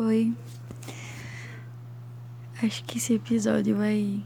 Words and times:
Oi. 0.00 0.32
Acho 2.62 2.84
que 2.84 2.98
esse 2.98 3.14
episódio 3.14 3.74
vai 3.74 4.22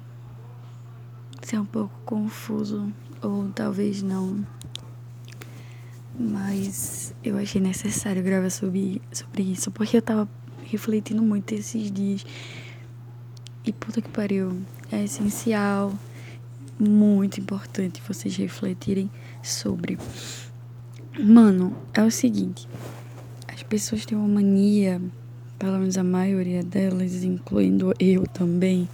ser 1.40 1.58
um 1.58 1.64
pouco 1.64 1.98
confuso, 2.04 2.92
ou 3.22 3.48
talvez 3.54 4.02
não. 4.02 4.46
Mas 6.14 7.14
eu 7.24 7.38
achei 7.38 7.58
necessário 7.58 8.22
gravar 8.22 8.50
sobre, 8.50 9.00
sobre 9.10 9.44
isso, 9.44 9.70
porque 9.70 9.96
eu 9.96 10.02
tava 10.02 10.28
refletindo 10.62 11.22
muito 11.22 11.54
esses 11.54 11.90
dias. 11.90 12.26
E 13.64 13.72
puta 13.72 14.02
que 14.02 14.10
pariu, 14.10 14.60
é 14.90 15.04
essencial, 15.04 15.98
muito 16.78 17.40
importante 17.40 18.02
vocês 18.06 18.36
refletirem 18.36 19.10
sobre. 19.42 19.96
Mano, 21.18 21.74
é 21.94 22.02
o 22.02 22.10
seguinte: 22.10 22.68
as 23.48 23.62
pessoas 23.62 24.04
têm 24.04 24.18
uma 24.18 24.28
mania 24.28 25.00
pelo 25.62 25.78
menos 25.78 25.96
a 25.96 26.02
maioria 26.02 26.60
delas, 26.60 27.22
incluindo 27.22 27.94
eu 28.00 28.26
também, 28.26 28.88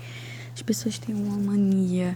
as 0.53 0.61
pessoas 0.61 0.99
têm 0.99 1.15
uma 1.15 1.39
mania 1.39 2.15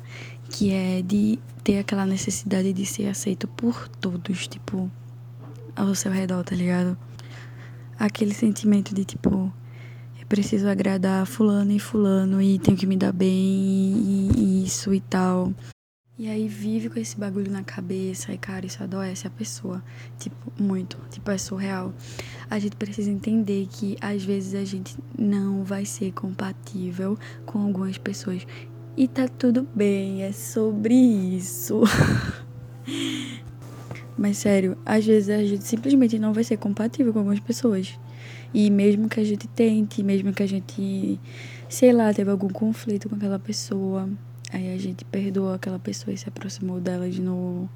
que 0.51 0.70
é 0.70 1.01
de 1.01 1.38
ter 1.65 1.79
aquela 1.79 2.05
necessidade 2.05 2.70
de 2.70 2.84
ser 2.84 3.09
aceito 3.09 3.48
por 3.48 3.88
todos, 3.88 4.46
tipo, 4.46 4.91
ao 5.74 5.95
seu 5.95 6.12
redor, 6.12 6.45
tá 6.45 6.55
ligado? 6.55 6.98
Aquele 7.98 8.34
sentimento 8.34 8.95
de 8.95 9.07
tipo, 9.07 9.51
eu 10.20 10.27
preciso 10.27 10.69
agradar 10.69 11.24
fulano 11.24 11.73
e 11.73 11.79
fulano 11.79 12.43
e 12.43 12.59
tenho 12.59 12.77
que 12.77 12.87
me 12.87 12.98
dar 12.98 13.12
bem 13.12 13.30
e, 13.30 14.30
e 14.37 14.65
isso 14.66 14.93
e 14.93 15.01
tal. 15.01 15.51
E 16.19 16.29
aí 16.29 16.47
vive 16.47 16.91
com 16.91 17.01
esse 17.01 17.16
bagulho 17.19 17.51
na 17.51 17.62
cabeça 17.62 18.33
e, 18.34 18.39
cara, 18.39 18.66
isso 18.66 18.83
adoece 18.83 19.27
a 19.27 19.30
pessoa. 19.30 19.83
Tipo, 20.19 20.52
muito. 20.62 20.98
Tipo, 21.11 21.30
é 21.30 21.38
surreal. 21.38 21.95
A 22.51 22.59
gente 22.59 22.77
precisa 22.77 23.11
entender 23.11 23.66
que 23.71 23.97
às 23.98 24.23
vezes 24.23 24.55
a 24.55 24.65
gente 24.65 24.95
não 25.19 25.65
vai 25.65 25.87
ser 25.87 26.12
compatível 26.12 27.19
com 27.47 27.61
algumas 27.61 27.97
pessoas. 27.97 28.46
E 28.95 29.09
tá 29.09 29.27
tudo 29.27 29.66
bem, 29.74 30.23
é 30.23 30.33
sobre 30.33 30.95
isso. 30.95 31.80
Mas 34.16 34.37
sério, 34.37 34.77
às 34.85 35.07
vezes 35.07 35.30
a 35.30 35.43
gente 35.43 35.65
simplesmente 35.65 36.18
não 36.18 36.35
vai 36.35 36.45
ser 36.45 36.59
compatível 36.59 37.10
com 37.15 37.21
algumas 37.21 37.40
pessoas. 37.40 37.99
E 38.52 38.71
mesmo 38.71 39.09
que 39.09 39.18
a 39.18 39.24
gente 39.24 39.49
tente, 39.49 40.02
mesmo 40.02 40.30
que 40.35 40.43
a 40.43 40.46
gente, 40.46 41.18
sei 41.71 41.90
lá, 41.90 42.13
teve 42.13 42.30
algum 42.30 42.51
conflito 42.51 43.09
com 43.09 43.16
aquela 43.16 43.38
pessoa, 43.38 44.10
Aí 44.53 44.75
a 44.75 44.79
gente 44.79 45.05
perdoou 45.05 45.55
aquela 45.55 45.79
pessoa 45.79 46.13
e 46.13 46.19
se 46.19 46.29
aproximou 46.29 46.79
dela 46.79 47.09
de 47.09 47.23
novo. 47.23 47.69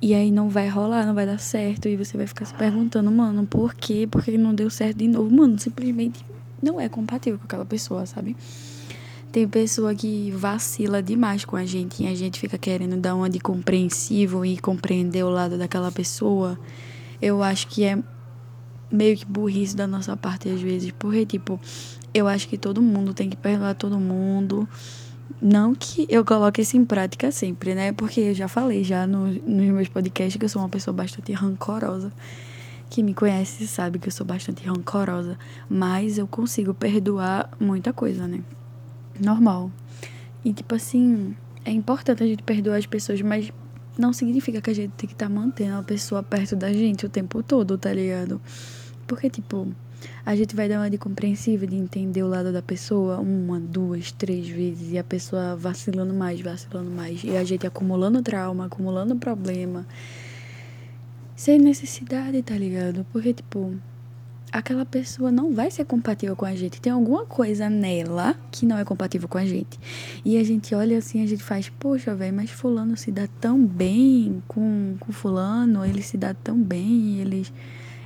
E 0.00 0.14
aí 0.14 0.30
não 0.30 0.48
vai 0.48 0.68
rolar, 0.68 1.06
não 1.06 1.14
vai 1.14 1.26
dar 1.26 1.38
certo. 1.38 1.88
E 1.88 1.96
você 1.96 2.16
vai 2.16 2.26
ficar 2.26 2.44
se 2.44 2.54
perguntando, 2.54 3.10
mano, 3.10 3.46
por 3.46 3.74
quê? 3.74 4.08
Por 4.10 4.22
que 4.22 4.36
não 4.38 4.54
deu 4.54 4.70
certo 4.70 4.98
de 4.98 5.08
novo? 5.08 5.34
Mano, 5.34 5.58
simplesmente 5.58 6.24
não 6.62 6.80
é 6.80 6.88
compatível 6.88 7.38
com 7.38 7.44
aquela 7.44 7.64
pessoa, 7.64 8.06
sabe? 8.06 8.36
Tem 9.30 9.48
pessoa 9.48 9.94
que 9.94 10.30
vacila 10.30 11.02
demais 11.02 11.44
com 11.44 11.56
a 11.56 11.66
gente 11.66 12.02
e 12.02 12.06
a 12.06 12.14
gente 12.14 12.38
fica 12.38 12.56
querendo 12.56 12.96
dar 12.96 13.14
uma 13.14 13.28
de 13.28 13.40
compreensivo 13.40 14.44
e 14.44 14.56
compreender 14.58 15.24
o 15.24 15.28
lado 15.28 15.58
daquela 15.58 15.90
pessoa. 15.90 16.58
Eu 17.20 17.42
acho 17.42 17.66
que 17.68 17.84
é 17.84 17.98
meio 18.94 19.16
que 19.16 19.24
burrice 19.24 19.74
da 19.76 19.86
nossa 19.86 20.16
parte 20.16 20.48
às 20.48 20.60
vezes, 20.60 20.92
porque 20.92 21.26
tipo, 21.26 21.60
eu 22.12 22.28
acho 22.28 22.48
que 22.48 22.56
todo 22.56 22.80
mundo 22.80 23.12
tem 23.12 23.28
que 23.28 23.36
perdoar 23.36 23.74
todo 23.74 23.98
mundo. 23.98 24.68
Não 25.42 25.74
que 25.74 26.06
eu 26.08 26.24
coloque 26.24 26.62
isso 26.62 26.76
em 26.76 26.84
prática 26.84 27.30
sempre, 27.32 27.74
né? 27.74 27.92
Porque 27.92 28.20
eu 28.20 28.34
já 28.34 28.46
falei 28.46 28.84
já 28.84 29.06
no, 29.06 29.26
nos 29.26 29.66
meus 29.66 29.88
podcasts 29.88 30.36
que 30.36 30.44
eu 30.44 30.48
sou 30.48 30.62
uma 30.62 30.68
pessoa 30.68 30.94
bastante 30.94 31.32
rancorosa. 31.32 32.12
Quem 32.88 33.02
me 33.02 33.14
conhece 33.14 33.66
sabe 33.66 33.98
que 33.98 34.08
eu 34.08 34.12
sou 34.12 34.24
bastante 34.24 34.64
rancorosa. 34.64 35.36
Mas 35.68 36.16
eu 36.16 36.26
consigo 36.26 36.72
perdoar 36.72 37.50
muita 37.58 37.92
coisa, 37.92 38.28
né? 38.28 38.40
Normal. 39.20 39.70
E 40.44 40.52
tipo 40.52 40.74
assim, 40.74 41.34
é 41.64 41.72
importante 41.72 42.22
a 42.22 42.26
gente 42.26 42.42
perdoar 42.42 42.76
as 42.76 42.86
pessoas, 42.86 43.20
mas 43.20 43.52
não 43.98 44.12
significa 44.12 44.60
que 44.60 44.70
a 44.70 44.74
gente 44.74 44.92
tem 44.92 45.08
que 45.08 45.14
estar 45.14 45.28
tá 45.28 45.34
mantendo 45.34 45.78
a 45.78 45.82
pessoa 45.82 46.22
perto 46.22 46.54
da 46.54 46.72
gente 46.72 47.06
o 47.06 47.08
tempo 47.08 47.42
todo, 47.42 47.76
tá 47.76 47.92
ligado? 47.92 48.40
Porque, 49.06 49.30
tipo, 49.30 49.68
a 50.24 50.34
gente 50.34 50.54
vai 50.54 50.68
dar 50.68 50.78
uma 50.78 50.90
de 50.90 50.98
compreensível, 50.98 51.68
de 51.68 51.76
entender 51.76 52.22
o 52.22 52.28
lado 52.28 52.52
da 52.52 52.62
pessoa 52.62 53.18
uma, 53.18 53.60
duas, 53.60 54.12
três 54.12 54.48
vezes 54.48 54.92
e 54.92 54.98
a 54.98 55.04
pessoa 55.04 55.56
vacilando 55.56 56.14
mais, 56.14 56.40
vacilando 56.40 56.90
mais 56.90 57.22
e 57.24 57.36
a 57.36 57.44
gente 57.44 57.66
acumulando 57.66 58.22
trauma, 58.22 58.66
acumulando 58.66 59.16
problema 59.16 59.86
sem 61.36 61.58
necessidade, 61.58 62.42
tá 62.42 62.56
ligado? 62.56 63.04
Porque, 63.12 63.34
tipo, 63.34 63.74
aquela 64.52 64.86
pessoa 64.86 65.32
não 65.32 65.52
vai 65.52 65.70
ser 65.70 65.84
compatível 65.84 66.36
com 66.36 66.44
a 66.44 66.54
gente. 66.54 66.80
Tem 66.80 66.92
alguma 66.92 67.26
coisa 67.26 67.68
nela 67.68 68.36
que 68.52 68.64
não 68.64 68.78
é 68.78 68.84
compatível 68.84 69.28
com 69.28 69.38
a 69.38 69.44
gente. 69.44 69.78
E 70.24 70.36
a 70.38 70.44
gente 70.44 70.74
olha 70.74 70.98
assim, 70.98 71.22
a 71.22 71.26
gente 71.26 71.42
faz, 71.42 71.68
poxa, 71.68 72.14
velho, 72.14 72.34
mas 72.34 72.50
fulano 72.50 72.96
se 72.96 73.10
dá 73.10 73.26
tão 73.40 73.64
bem 73.64 74.42
com, 74.46 74.96
com 75.00 75.12
fulano, 75.12 75.84
ele 75.84 76.02
se 76.02 76.16
dá 76.16 76.32
tão 76.32 76.56
bem, 76.56 77.18
eles 77.18 77.52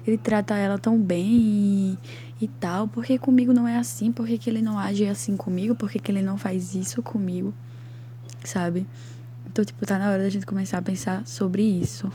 ele 0.09 0.17
trata 0.17 0.57
ela 0.57 0.79
tão 0.79 0.99
bem 0.99 1.27
e, 1.27 1.99
e 2.41 2.49
tal. 2.49 2.89
Por 2.89 3.05
que 3.05 3.19
comigo 3.19 3.53
não 3.53 3.69
é 3.69 3.77
assim? 3.77 4.11
Por 4.11 4.27
que, 4.27 4.49
ele 4.49 4.63
não 4.63 4.79
age 4.79 5.07
assim 5.07 5.37
comigo? 5.37 5.75
Por 5.75 5.91
que, 5.91 5.99
que 5.99 6.11
ele 6.11 6.23
não 6.23 6.39
faz 6.39 6.75
isso 6.75 7.03
comigo? 7.03 7.53
Sabe? 8.43 8.87
Então, 9.47 9.65
tipo, 9.65 9.85
tá 9.85 9.99
na 9.99 10.11
hora 10.11 10.23
da 10.23 10.29
gente 10.31 10.47
começar 10.47 10.79
a 10.79 10.83
pensar 10.83 11.27
sobre 11.27 11.63
isso. 11.63 12.11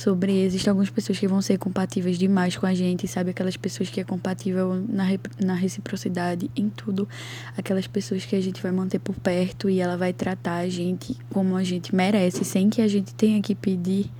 Sobre 0.00 0.44
existem 0.44 0.70
algumas 0.70 0.88
pessoas 0.88 1.18
que 1.18 1.28
vão 1.28 1.42
ser 1.42 1.58
compatíveis 1.58 2.18
demais 2.18 2.56
com 2.56 2.64
a 2.64 2.72
gente, 2.72 3.06
sabe? 3.06 3.32
Aquelas 3.32 3.58
pessoas 3.58 3.90
que 3.90 4.00
é 4.00 4.04
compatível 4.04 4.82
na, 4.88 5.04
na 5.44 5.52
reciprocidade, 5.52 6.50
em 6.56 6.70
tudo. 6.70 7.06
Aquelas 7.54 7.86
pessoas 7.86 8.24
que 8.24 8.34
a 8.34 8.40
gente 8.40 8.62
vai 8.62 8.72
manter 8.72 8.98
por 8.98 9.14
perto 9.16 9.68
e 9.68 9.78
ela 9.78 9.98
vai 9.98 10.14
tratar 10.14 10.56
a 10.56 10.68
gente 10.70 11.18
como 11.28 11.54
a 11.54 11.62
gente 11.62 11.94
merece, 11.94 12.46
sem 12.46 12.70
que 12.70 12.80
a 12.80 12.88
gente 12.88 13.12
tenha 13.12 13.42
que 13.42 13.54
pedir. 13.54 14.10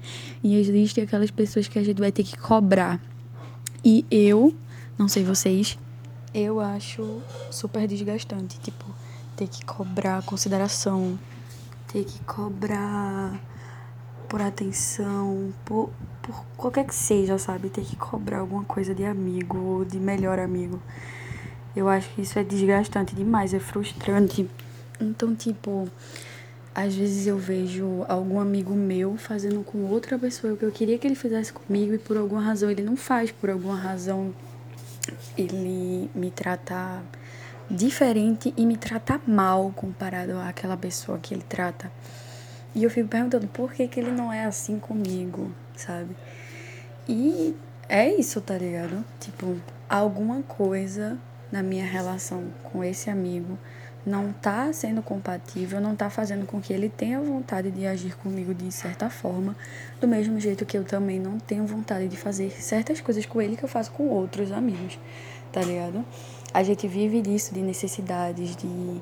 E 0.45 0.55
existem 0.55 1.05
aquelas 1.05 1.31
pessoas 1.31 1.67
que 1.67 1.79
a 1.79 1.83
gente 1.83 1.99
vai 1.99 2.13
ter 2.13 2.25
que 2.25 2.37
cobrar. 2.37 3.01
E 3.83 4.05
eu, 4.11 4.55
não 4.99 5.09
sei 5.09 5.25
vocês, 5.25 5.79
eu 6.35 6.61
acho 6.61 7.23
super 7.51 7.89
desgastante, 7.89 8.61
tipo, 8.61 8.85
ter 9.35 9.49
que 9.49 9.65
cobrar 9.65 10.23
consideração, 10.25 11.19
ter 11.91 12.05
que 12.05 12.19
cobrar 12.25 13.41
por 14.31 14.41
atenção, 14.41 15.53
por, 15.65 15.91
por 16.23 16.45
qualquer 16.57 16.87
que 16.87 16.95
seja, 16.95 17.37
sabe? 17.37 17.69
Ter 17.69 17.85
que 17.85 17.97
cobrar 17.97 18.39
alguma 18.39 18.63
coisa 18.63 18.95
de 18.95 19.05
amigo 19.05 19.59
ou 19.59 19.85
de 19.85 19.99
melhor 19.99 20.39
amigo. 20.39 20.81
Eu 21.75 21.89
acho 21.89 22.09
que 22.11 22.23
isso 22.23 22.39
é 22.39 22.45
desgastante 22.45 23.13
demais, 23.13 23.53
é 23.53 23.59
frustrante. 23.59 24.49
Então, 25.01 25.35
tipo, 25.35 25.89
às 26.73 26.95
vezes 26.95 27.27
eu 27.27 27.37
vejo 27.37 28.05
algum 28.09 28.39
amigo 28.39 28.73
meu 28.73 29.17
fazendo 29.17 29.65
com 29.65 29.79
outra 29.87 30.17
pessoa 30.17 30.53
o 30.53 30.57
que 30.57 30.65
eu 30.65 30.71
queria 30.71 30.97
que 30.97 31.09
ele 31.09 31.17
fizesse 31.17 31.53
comigo 31.53 31.93
e 31.93 31.99
por 31.99 32.17
alguma 32.17 32.41
razão 32.41 32.71
ele 32.71 32.83
não 32.83 32.97
faz, 32.97 33.33
por 33.33 33.51
alguma 33.51 33.77
razão 33.77 34.33
ele 35.37 36.09
me 36.15 36.31
trata 36.31 37.03
diferente 37.69 38.55
e 38.57 38.65
me 38.65 38.77
trata 38.77 39.21
mal 39.27 39.73
comparado 39.75 40.39
àquela 40.39 40.77
pessoa 40.77 41.19
que 41.19 41.35
ele 41.35 41.45
trata. 41.49 41.91
E 42.75 42.85
eu 42.85 42.91
fico 42.91 43.09
perguntando 43.09 43.47
por 43.49 43.73
que, 43.73 43.89
que 43.89 43.99
ele 43.99 44.11
não 44.11 44.33
é 44.33 44.45
assim 44.45 44.79
comigo, 44.79 45.53
sabe? 45.77 46.17
E 47.09 47.55
é 47.89 48.09
isso, 48.09 48.41
tá 48.41 48.57
ligado? 48.57 49.05
Tipo, 49.19 49.57
alguma 49.89 50.43
coisa 50.43 51.19
na 51.51 51.63
minha 51.63 51.85
relação 51.85 52.45
com 52.63 52.85
esse 52.85 53.11
amigo 53.11 53.59
não 54.07 54.33
tá 54.33 54.73
sendo 54.73 55.03
compatível, 55.03 55.81
não 55.81 55.95
tá 55.95 56.09
fazendo 56.09 56.47
com 56.47 56.61
que 56.61 56.73
ele 56.73 56.89
tenha 56.89 57.21
vontade 57.21 57.71
de 57.71 57.87
agir 57.87 58.17
comigo 58.17 58.55
de 58.55 58.71
certa 58.73 59.11
forma, 59.11 59.57
do 60.01 60.09
mesmo 60.09 60.41
jeito 60.41 60.65
que 60.65 60.79
eu 60.79 60.85
também 60.85 61.19
não 61.19 61.39
tenho 61.39 61.67
vontade 61.67 62.09
de 62.09 62.17
fazer 62.17 62.51
certas 62.51 63.01
coisas 63.01 63.27
com 63.27 63.43
ele 63.43 63.57
que 63.57 63.65
eu 63.65 63.69
faço 63.69 63.91
com 63.93 64.09
outros 64.09 64.53
amigos, 64.53 64.99
tá 65.53 65.61
ligado? 65.61 66.05
A 66.53 66.63
gente 66.63 66.89
vive 66.89 67.21
disso, 67.21 67.53
de 67.55 67.61
necessidades, 67.61 68.57
de 68.57 69.01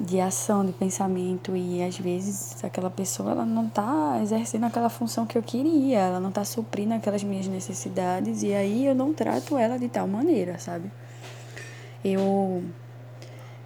de 0.00 0.20
ação, 0.20 0.64
de 0.64 0.72
pensamento 0.72 1.54
e 1.54 1.82
às 1.82 1.96
vezes 1.98 2.64
aquela 2.64 2.90
pessoa 2.90 3.32
ela 3.32 3.44
não 3.44 3.66
está 3.66 4.18
exercendo 4.22 4.64
aquela 4.64 4.88
função 4.88 5.26
que 5.26 5.36
eu 5.36 5.42
queria, 5.42 5.98
ela 5.98 6.20
não 6.20 6.30
está 6.30 6.44
suprindo 6.44 6.94
aquelas 6.94 7.22
minhas 7.22 7.46
necessidades 7.46 8.42
e 8.42 8.52
aí 8.52 8.86
eu 8.86 8.94
não 8.94 9.12
trato 9.12 9.56
ela 9.56 9.78
de 9.78 9.88
tal 9.88 10.08
maneira, 10.08 10.58
sabe? 10.58 10.90
Eu 12.04 12.64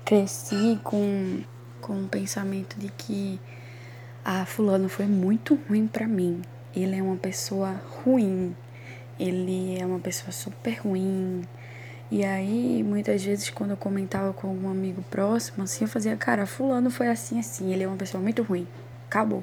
cresci 0.04 0.78
com 0.82 1.40
com 1.80 2.02
o 2.02 2.08
pensamento 2.08 2.78
de 2.78 2.88
que 2.88 3.38
ah, 4.24 4.44
fulano 4.44 4.88
foi 4.88 5.06
muito 5.06 5.54
ruim 5.68 5.86
para 5.86 6.06
mim. 6.08 6.42
Ele 6.74 6.96
é 6.96 7.02
uma 7.02 7.16
pessoa 7.16 7.80
ruim. 8.02 8.56
Ele 9.20 9.78
é 9.78 9.86
uma 9.86 10.00
pessoa 10.00 10.32
super 10.32 10.80
ruim 10.80 11.42
e 12.10 12.24
aí, 12.24 12.84
muitas 12.84 13.24
vezes, 13.24 13.50
quando 13.50 13.70
eu 13.70 13.76
comentava 13.76 14.32
com 14.32 14.48
algum 14.48 14.70
amigo 14.70 15.02
próximo, 15.10 15.64
assim, 15.64 15.84
eu 15.84 15.88
fazia, 15.88 16.16
cara, 16.16 16.46
fulano 16.46 16.88
foi 16.88 17.08
assim, 17.08 17.38
assim, 17.40 17.72
ele 17.72 17.82
é 17.82 17.88
uma 17.88 17.96
pessoa 17.96 18.22
muito 18.22 18.42
ruim. 18.44 18.66
Acabou. 19.08 19.42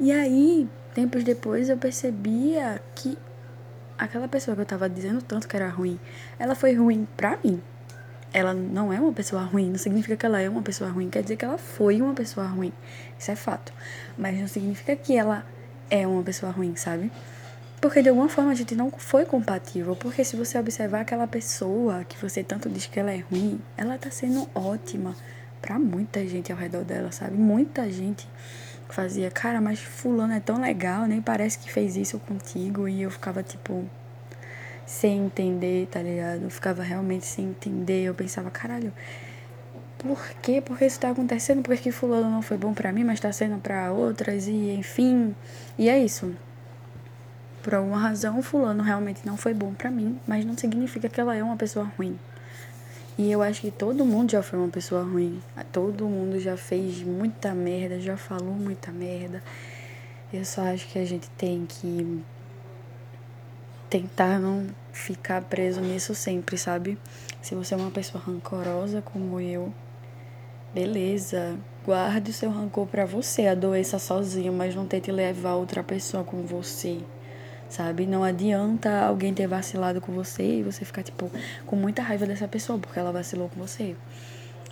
E 0.00 0.10
aí, 0.10 0.68
tempos 0.94 1.22
depois, 1.22 1.68
eu 1.68 1.76
percebia 1.76 2.82
que 2.94 3.16
aquela 3.96 4.26
pessoa 4.26 4.54
que 4.54 4.62
eu 4.62 4.66
tava 4.66 4.88
dizendo 4.90 5.22
tanto 5.22 5.46
que 5.46 5.54
era 5.54 5.68
ruim, 5.68 5.98
ela 6.38 6.54
foi 6.54 6.74
ruim 6.74 7.06
pra 7.16 7.38
mim. 7.42 7.62
Ela 8.32 8.52
não 8.52 8.92
é 8.92 9.00
uma 9.00 9.12
pessoa 9.12 9.42
ruim, 9.42 9.70
não 9.70 9.78
significa 9.78 10.16
que 10.16 10.26
ela 10.26 10.40
é 10.40 10.48
uma 10.48 10.62
pessoa 10.62 10.90
ruim, 10.90 11.08
quer 11.08 11.22
dizer 11.22 11.36
que 11.36 11.44
ela 11.44 11.56
foi 11.56 12.02
uma 12.02 12.14
pessoa 12.14 12.46
ruim. 12.46 12.72
Isso 13.18 13.30
é 13.30 13.36
fato. 13.36 13.72
Mas 14.18 14.38
não 14.38 14.48
significa 14.48 14.96
que 14.96 15.16
ela 15.16 15.46
é 15.88 16.06
uma 16.06 16.22
pessoa 16.22 16.50
ruim, 16.50 16.74
sabe? 16.74 17.10
Porque 17.80 18.02
de 18.02 18.08
alguma 18.08 18.28
forma 18.28 18.50
a 18.50 18.54
gente 18.54 18.74
não 18.74 18.90
foi 18.90 19.24
compatível. 19.24 19.94
Porque 19.96 20.24
se 20.24 20.36
você 20.36 20.58
observar 20.58 21.00
aquela 21.00 21.26
pessoa 21.26 22.04
que 22.04 22.16
você 22.16 22.42
tanto 22.42 22.68
diz 22.68 22.86
que 22.86 22.98
ela 22.98 23.12
é 23.12 23.18
ruim, 23.18 23.60
ela 23.76 23.98
tá 23.98 24.10
sendo 24.10 24.48
ótima 24.54 25.14
para 25.60 25.78
muita 25.78 26.26
gente 26.26 26.52
ao 26.52 26.58
redor 26.58 26.84
dela, 26.84 27.12
sabe? 27.12 27.36
Muita 27.36 27.90
gente 27.90 28.28
fazia, 28.88 29.30
cara, 29.30 29.60
mas 29.60 29.80
fulano 29.80 30.32
é 30.32 30.40
tão 30.40 30.60
legal, 30.60 31.06
nem 31.06 31.20
parece 31.20 31.58
que 31.58 31.70
fez 31.70 31.96
isso 31.96 32.18
contigo. 32.20 32.88
E 32.88 33.02
eu 33.02 33.10
ficava 33.10 33.42
tipo, 33.42 33.84
sem 34.86 35.26
entender, 35.26 35.86
tá 35.88 36.00
ligado? 36.00 36.44
Eu 36.44 36.50
ficava 36.50 36.82
realmente 36.82 37.26
sem 37.26 37.46
entender. 37.46 38.04
Eu 38.04 38.14
pensava, 38.14 38.50
caralho, 38.50 38.92
por 39.98 40.24
quê? 40.42 40.60
Por 40.60 40.78
que 40.78 40.86
isso 40.86 41.00
tá 41.00 41.10
acontecendo? 41.10 41.62
Por 41.62 41.76
que 41.76 41.90
fulano 41.90 42.30
não 42.30 42.42
foi 42.42 42.56
bom 42.56 42.72
para 42.72 42.92
mim, 42.92 43.04
mas 43.04 43.18
tá 43.18 43.32
sendo 43.32 43.58
para 43.58 43.92
outras? 43.92 44.46
E 44.46 44.74
enfim. 44.74 45.34
E 45.78 45.88
é 45.88 45.98
isso. 45.98 46.34
Por 47.66 47.74
alguma 47.74 47.98
razão, 47.98 48.40
fulano 48.44 48.80
realmente 48.80 49.26
não 49.26 49.36
foi 49.36 49.52
bom 49.52 49.74
para 49.74 49.90
mim, 49.90 50.20
mas 50.24 50.44
não 50.44 50.56
significa 50.56 51.08
que 51.08 51.20
ela 51.20 51.34
é 51.34 51.42
uma 51.42 51.56
pessoa 51.56 51.90
ruim. 51.98 52.16
E 53.18 53.28
eu 53.28 53.42
acho 53.42 53.60
que 53.60 53.72
todo 53.72 54.06
mundo 54.06 54.30
já 54.30 54.40
foi 54.40 54.56
uma 54.56 54.68
pessoa 54.68 55.02
ruim. 55.02 55.42
Todo 55.72 56.06
mundo 56.06 56.38
já 56.38 56.56
fez 56.56 57.02
muita 57.02 57.52
merda, 57.56 57.98
já 57.98 58.16
falou 58.16 58.54
muita 58.54 58.92
merda. 58.92 59.42
Eu 60.32 60.44
só 60.44 60.62
acho 60.72 60.86
que 60.86 60.96
a 60.96 61.04
gente 61.04 61.28
tem 61.30 61.66
que 61.66 62.22
tentar 63.90 64.38
não 64.38 64.68
ficar 64.92 65.42
preso 65.42 65.80
nisso 65.80 66.14
sempre, 66.14 66.56
sabe? 66.56 66.96
Se 67.42 67.56
você 67.56 67.74
é 67.74 67.76
uma 67.76 67.90
pessoa 67.90 68.22
rancorosa 68.22 69.02
como 69.02 69.40
eu, 69.40 69.74
beleza, 70.72 71.58
guarde 71.84 72.30
o 72.30 72.34
seu 72.34 72.48
rancor 72.48 72.86
para 72.86 73.04
você, 73.04 73.48
adoeça 73.48 73.98
sozinho, 73.98 74.52
mas 74.52 74.72
não 74.72 74.86
tente 74.86 75.10
levar 75.10 75.54
outra 75.54 75.82
pessoa 75.82 76.22
com 76.22 76.46
você 76.46 77.02
sabe? 77.68 78.06
Não 78.06 78.22
adianta 78.22 79.06
alguém 79.06 79.32
ter 79.34 79.46
vacilado 79.46 80.00
com 80.00 80.12
você 80.12 80.60
e 80.60 80.62
você 80.62 80.84
ficar, 80.84 81.02
tipo, 81.02 81.30
com 81.66 81.76
muita 81.76 82.02
raiva 82.02 82.26
dessa 82.26 82.46
pessoa 82.48 82.78
porque 82.78 82.98
ela 82.98 83.12
vacilou 83.12 83.48
com 83.48 83.60
você. 83.60 83.96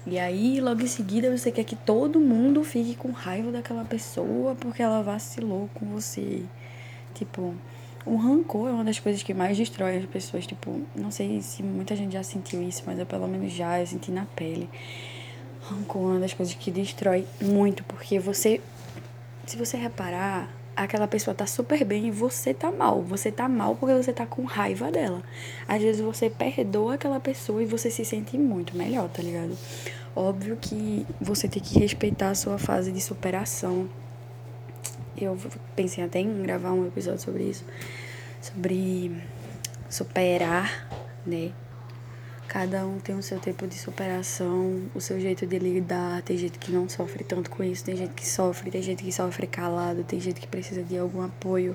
E 0.07 0.19
aí, 0.19 0.61
logo 0.61 0.83
em 0.83 0.87
seguida, 0.87 1.35
você 1.35 1.51
quer 1.51 1.65
que 1.65 1.77
todo 1.77 2.21
mundo 2.21 2.63
fique 2.63 2.95
com 2.95 3.11
raiva 3.11 3.51
daquela 3.51 3.85
pessoa 3.85 4.55
porque 4.55 4.83
ela 4.83 5.03
vacilou 5.03 5.71
com 5.75 5.87
você. 5.87 6.43
Tipo, 7.15 7.55
o 8.05 8.17
rancor 8.17 8.69
é 8.69 8.73
uma 8.73 8.85
das 8.85 8.99
coisas 8.99 9.23
que 9.23 9.33
mais 9.33 9.57
destrói 9.57 9.97
as 9.97 10.05
pessoas. 10.05 10.47
Tipo, 10.47 10.83
não 10.95 11.11
sei 11.11 11.41
se 11.41 11.63
muita 11.63 11.97
gente 11.97 12.13
já 12.13 12.23
sentiu 12.23 12.63
isso, 12.63 12.83
mas 12.87 12.99
eu 12.99 13.07
pelo 13.07 13.27
menos 13.27 13.51
já, 13.53 13.81
eu 13.81 13.87
senti 13.87 14.11
na 14.11 14.27
pele. 14.37 14.69
Rancor 15.63 16.03
é 16.03 16.05
uma 16.05 16.21
das 16.21 16.35
coisas 16.35 16.55
que 16.55 16.71
destrói 16.71 17.27
muito, 17.41 17.83
porque 17.85 18.19
você. 18.19 18.61
Se 19.47 19.57
você 19.57 19.79
reparar, 19.79 20.51
aquela 20.77 21.07
pessoa 21.07 21.35
tá 21.35 21.47
super 21.47 21.85
bem 21.85 22.09
e 22.09 22.11
você 22.11 22.53
tá 22.53 22.71
mal. 22.71 23.03
Você 23.03 23.31
tá 23.31 23.49
mal 23.49 23.77
porque 23.77 23.95
você 23.95 24.13
tá 24.13 24.27
com 24.27 24.45
raiva 24.45 24.91
dela. 24.91 25.23
Às 25.67 25.83
vezes 25.83 26.01
você 26.01 26.29
perdoa 26.29 26.95
aquela 26.95 27.21
pessoa 27.21 27.63
e 27.63 27.67
você 27.67 27.91
se 27.91 28.05
sente 28.05 28.37
muito 28.37 28.77
melhor, 28.77 29.09
tá 29.09 29.23
ligado? 29.23 29.57
Óbvio 30.17 30.57
que 30.61 31.07
você 31.21 31.49
tem 31.49 31.63
que 31.63 31.79
respeitar 31.79 32.31
a 32.31 32.35
sua 32.35 32.59
fase 32.59 32.93
de 32.93 33.01
superação. 33.01 33.89
Eu 35.17 35.37
pensei 35.75 36.05
até 36.05 36.21
em 36.21 36.43
gravar 36.43 36.73
um 36.73 36.87
episódio 36.87 37.21
sobre 37.21 37.45
isso. 37.45 37.65
Sobre 38.41 39.13
superar, 39.89 40.89
né? 41.27 41.53
Cada 42.49 42.87
um 42.87 42.99
tem 42.99 43.17
o 43.17 43.23
seu 43.23 43.39
tempo 43.41 43.67
de 43.67 43.75
superação, 43.75 44.83
o 44.95 45.01
seu 45.01 45.19
jeito 45.19 45.47
de 45.47 45.59
lidar. 45.59 46.23
Tem 46.23 46.37
gente 46.37 46.59
que 46.59 46.71
não 46.71 46.89
sofre 46.89 47.25
tanto 47.25 47.51
com 47.51 47.65
isso, 47.65 47.85
tem 47.85 47.97
gente 47.97 48.15
que 48.15 48.27
sofre, 48.27 48.71
tem 48.71 48.83
gente 48.83 49.03
que 49.03 49.13
sofre 49.13 49.47
calado, 49.47 50.05
tem 50.05 50.21
gente 50.21 50.41
que 50.41 50.47
precisa 50.47 50.83
de 50.83 50.97
algum 50.97 51.23
apoio 51.23 51.75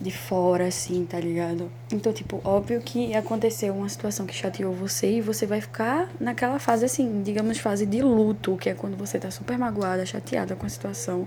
de 0.00 0.10
fora, 0.10 0.66
assim, 0.66 1.04
tá 1.04 1.18
ligado? 1.18 1.70
Então, 1.92 2.12
tipo, 2.12 2.40
óbvio 2.44 2.80
que 2.80 3.14
aconteceu 3.14 3.74
uma 3.74 3.88
situação 3.88 4.26
que 4.26 4.34
chateou 4.34 4.72
você 4.72 5.14
e 5.14 5.20
você 5.20 5.44
vai 5.44 5.60
ficar 5.60 6.08
naquela 6.20 6.58
fase, 6.58 6.84
assim, 6.84 7.22
digamos, 7.22 7.58
fase 7.58 7.84
de 7.84 8.00
luto, 8.00 8.56
que 8.56 8.70
é 8.70 8.74
quando 8.74 8.96
você 8.96 9.18
tá 9.18 9.30
super 9.30 9.58
magoada, 9.58 10.06
chateada 10.06 10.54
com 10.54 10.66
a 10.66 10.68
situação, 10.68 11.26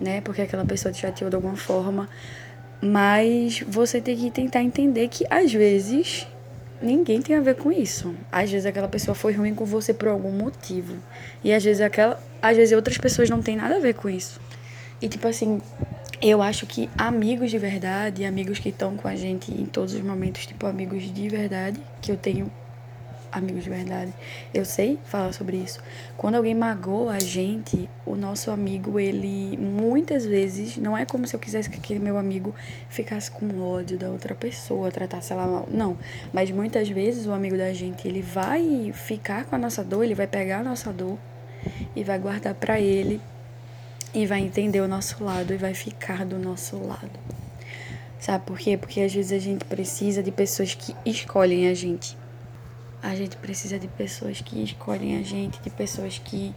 né? 0.00 0.20
Porque 0.20 0.42
aquela 0.42 0.64
pessoa 0.64 0.92
te 0.92 1.00
chateou 1.00 1.30
de 1.30 1.36
alguma 1.36 1.56
forma. 1.56 2.08
Mas 2.80 3.60
você 3.66 4.00
tem 4.00 4.16
que 4.16 4.30
tentar 4.30 4.62
entender 4.62 5.08
que, 5.08 5.24
às 5.30 5.52
vezes, 5.52 6.26
ninguém 6.82 7.22
tem 7.22 7.36
a 7.36 7.40
ver 7.40 7.54
com 7.56 7.70
isso. 7.70 8.14
Às 8.30 8.50
vezes 8.50 8.66
aquela 8.66 8.88
pessoa 8.88 9.14
foi 9.14 9.32
ruim 9.32 9.54
com 9.54 9.64
você 9.64 9.94
por 9.94 10.08
algum 10.08 10.30
motivo. 10.30 10.96
E 11.42 11.52
às 11.52 11.62
vezes 11.62 11.80
aquela, 11.80 12.22
às 12.40 12.56
vezes 12.56 12.74
outras 12.74 12.98
pessoas 12.98 13.30
não 13.30 13.40
têm 13.40 13.56
nada 13.56 13.76
a 13.76 13.80
ver 13.80 13.94
com 13.94 14.08
isso. 14.08 14.40
E 15.00 15.08
tipo 15.08 15.26
assim, 15.26 15.60
eu 16.20 16.40
acho 16.40 16.66
que 16.66 16.88
amigos 16.96 17.50
de 17.50 17.58
verdade, 17.58 18.24
amigos 18.24 18.58
que 18.58 18.68
estão 18.68 18.96
com 18.96 19.08
a 19.08 19.16
gente 19.16 19.50
em 19.50 19.66
todos 19.66 19.94
os 19.94 20.00
momentos, 20.00 20.46
tipo 20.46 20.66
amigos 20.66 21.12
de 21.12 21.28
verdade, 21.28 21.80
que 22.00 22.12
eu 22.12 22.16
tenho 22.16 22.50
amigos 23.32 23.64
de 23.64 23.70
verdade. 23.70 24.12
Eu 24.52 24.64
sei 24.64 24.98
falar 25.04 25.32
sobre 25.32 25.56
isso. 25.56 25.80
Quando 26.16 26.34
alguém 26.34 26.54
magoa 26.54 27.14
a 27.14 27.18
gente, 27.18 27.88
o 28.04 28.14
nosso 28.14 28.50
amigo, 28.50 29.00
ele 29.00 29.56
muitas 29.56 30.24
vezes, 30.24 30.76
não 30.76 30.96
é 30.96 31.06
como 31.06 31.26
se 31.26 31.34
eu 31.34 31.40
quisesse 31.40 31.70
que 31.70 31.78
aquele 31.78 31.98
meu 31.98 32.18
amigo 32.18 32.54
ficasse 32.88 33.30
com 33.30 33.60
ódio 33.60 33.98
da 33.98 34.10
outra 34.10 34.34
pessoa, 34.34 34.90
tratasse 34.90 35.32
ela 35.32 35.46
mal. 35.46 35.68
Não. 35.70 35.96
Mas 36.32 36.50
muitas 36.50 36.88
vezes 36.88 37.26
o 37.26 37.32
amigo 37.32 37.56
da 37.56 37.72
gente, 37.72 38.06
ele 38.06 38.20
vai 38.20 38.92
ficar 38.92 39.46
com 39.46 39.56
a 39.56 39.58
nossa 39.58 39.82
dor, 39.82 40.04
ele 40.04 40.14
vai 40.14 40.26
pegar 40.26 40.58
a 40.58 40.62
nossa 40.62 40.92
dor 40.92 41.18
e 41.96 42.04
vai 42.04 42.18
guardar 42.18 42.54
para 42.54 42.78
ele 42.78 43.20
e 44.14 44.26
vai 44.26 44.40
entender 44.40 44.80
o 44.80 44.88
nosso 44.88 45.24
lado 45.24 45.54
e 45.54 45.56
vai 45.56 45.72
ficar 45.72 46.26
do 46.26 46.38
nosso 46.38 46.76
lado. 46.76 47.18
Sabe 48.18 48.44
por 48.44 48.58
quê? 48.58 48.76
Porque 48.76 49.00
às 49.00 49.12
vezes 49.12 49.32
a 49.32 49.38
gente 49.38 49.64
precisa 49.64 50.22
de 50.22 50.30
pessoas 50.30 50.74
que 50.74 50.94
escolhem 51.04 51.68
a 51.68 51.74
gente. 51.74 52.16
A 53.02 53.14
gente 53.16 53.36
precisa 53.36 53.78
de 53.78 53.88
pessoas 53.88 54.40
que 54.40 54.62
escolhem 54.62 55.18
a 55.18 55.22
gente, 55.22 55.60
de 55.60 55.70
pessoas 55.70 56.18
que 56.18 56.54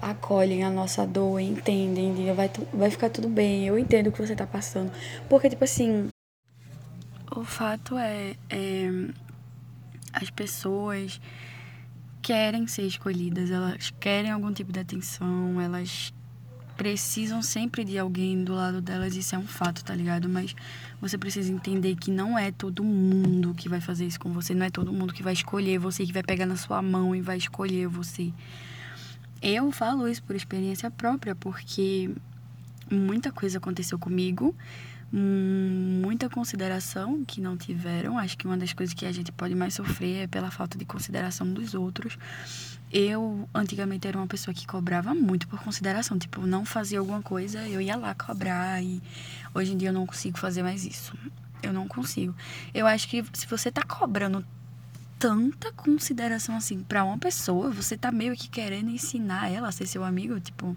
acolhem 0.00 0.62
a 0.62 0.70
nossa 0.70 1.04
dor, 1.04 1.40
entendem, 1.40 2.32
vai, 2.32 2.50
vai 2.72 2.90
ficar 2.90 3.10
tudo 3.10 3.28
bem, 3.28 3.66
eu 3.66 3.78
entendo 3.78 4.06
o 4.06 4.12
que 4.12 4.24
você 4.24 4.36
tá 4.36 4.46
passando. 4.46 4.92
Porque, 5.28 5.50
tipo 5.50 5.64
assim, 5.64 6.08
o 7.34 7.44
fato 7.44 7.98
é, 7.98 8.36
é 8.48 8.88
as 10.12 10.30
pessoas 10.30 11.20
querem 12.22 12.66
ser 12.66 12.82
escolhidas, 12.82 13.50
elas 13.50 13.90
querem 13.98 14.30
algum 14.30 14.52
tipo 14.52 14.72
de 14.72 14.80
atenção, 14.80 15.60
elas 15.60 16.12
precisam 16.78 17.42
sempre 17.42 17.84
de 17.84 17.98
alguém 17.98 18.44
do 18.44 18.54
lado 18.54 18.80
delas, 18.80 19.16
isso 19.16 19.34
é 19.34 19.38
um 19.38 19.46
fato, 19.46 19.84
tá 19.84 19.92
ligado? 19.92 20.28
Mas 20.28 20.54
você 21.00 21.18
precisa 21.18 21.52
entender 21.52 21.96
que 21.96 22.08
não 22.08 22.38
é 22.38 22.52
todo 22.52 22.84
mundo 22.84 23.52
que 23.52 23.68
vai 23.68 23.80
fazer 23.80 24.06
isso 24.06 24.20
com 24.20 24.32
você, 24.32 24.54
não 24.54 24.64
é 24.64 24.70
todo 24.70 24.92
mundo 24.92 25.12
que 25.12 25.22
vai 25.22 25.32
escolher 25.32 25.76
você, 25.78 26.06
que 26.06 26.12
vai 26.12 26.22
pegar 26.22 26.46
na 26.46 26.56
sua 26.56 26.80
mão 26.80 27.16
e 27.16 27.20
vai 27.20 27.36
escolher 27.36 27.88
você. 27.88 28.32
Eu 29.42 29.72
falo 29.72 30.08
isso 30.08 30.22
por 30.22 30.36
experiência 30.36 30.88
própria, 30.88 31.34
porque 31.34 32.14
muita 32.88 33.32
coisa 33.32 33.58
aconteceu 33.58 33.98
comigo, 33.98 34.54
muita 35.12 36.30
consideração 36.30 37.24
que 37.24 37.40
não 37.40 37.56
tiveram. 37.56 38.16
Acho 38.16 38.38
que 38.38 38.46
uma 38.46 38.56
das 38.56 38.72
coisas 38.72 38.94
que 38.94 39.04
a 39.04 39.10
gente 39.10 39.32
pode 39.32 39.54
mais 39.54 39.74
sofrer 39.74 40.22
é 40.22 40.26
pela 40.28 40.48
falta 40.48 40.78
de 40.78 40.84
consideração 40.84 41.52
dos 41.52 41.74
outros 41.74 42.16
eu 42.92 43.48
antigamente 43.54 44.08
era 44.08 44.16
uma 44.16 44.26
pessoa 44.26 44.54
que 44.54 44.66
cobrava 44.66 45.14
muito 45.14 45.46
por 45.46 45.60
consideração, 45.60 46.18
tipo, 46.18 46.46
não 46.46 46.64
fazia 46.64 46.98
alguma 46.98 47.22
coisa, 47.22 47.66
eu 47.68 47.80
ia 47.80 47.96
lá 47.96 48.14
cobrar 48.14 48.82
e 48.82 49.02
hoje 49.54 49.72
em 49.72 49.76
dia 49.76 49.90
eu 49.90 49.92
não 49.92 50.06
consigo 50.06 50.38
fazer 50.38 50.62
mais 50.62 50.84
isso. 50.84 51.16
Eu 51.62 51.72
não 51.72 51.88
consigo. 51.88 52.34
Eu 52.72 52.86
acho 52.86 53.08
que 53.08 53.24
se 53.32 53.46
você 53.46 53.70
tá 53.70 53.82
cobrando 53.82 54.44
tanta 55.18 55.72
consideração 55.72 56.56
assim 56.56 56.80
para 56.82 57.04
uma 57.04 57.18
pessoa, 57.18 57.70
você 57.70 57.96
tá 57.96 58.12
meio 58.12 58.36
que 58.36 58.48
querendo 58.48 58.90
ensinar 58.90 59.50
ela 59.50 59.68
a 59.68 59.72
ser 59.72 59.86
seu 59.86 60.04
amigo, 60.04 60.38
tipo, 60.38 60.76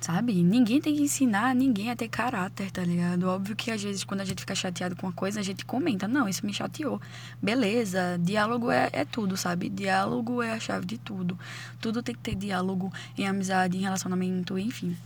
Sabe? 0.00 0.42
Ninguém 0.42 0.80
tem 0.80 0.96
que 0.96 1.02
ensinar 1.02 1.54
ninguém 1.54 1.90
a 1.90 1.96
ter 1.96 2.08
caráter, 2.08 2.70
tá 2.70 2.82
ligado? 2.82 3.24
Óbvio 3.24 3.54
que 3.54 3.70
às 3.70 3.82
vezes 3.82 4.02
quando 4.02 4.22
a 4.22 4.24
gente 4.24 4.40
fica 4.40 4.54
chateado 4.54 4.96
com 4.96 5.06
uma 5.06 5.12
coisa, 5.12 5.40
a 5.40 5.42
gente 5.42 5.62
comenta, 5.66 6.08
não, 6.08 6.26
isso 6.26 6.44
me 6.46 6.54
chateou. 6.54 6.98
Beleza, 7.40 8.18
diálogo 8.18 8.70
é, 8.70 8.88
é 8.94 9.04
tudo, 9.04 9.36
sabe? 9.36 9.68
Diálogo 9.68 10.42
é 10.42 10.52
a 10.52 10.58
chave 10.58 10.86
de 10.86 10.96
tudo. 10.96 11.38
Tudo 11.82 12.02
tem 12.02 12.14
que 12.14 12.20
ter 12.22 12.34
diálogo 12.34 12.90
em 13.18 13.28
amizade, 13.28 13.76
em 13.76 13.82
relacionamento, 13.82 14.58
enfim. 14.58 14.96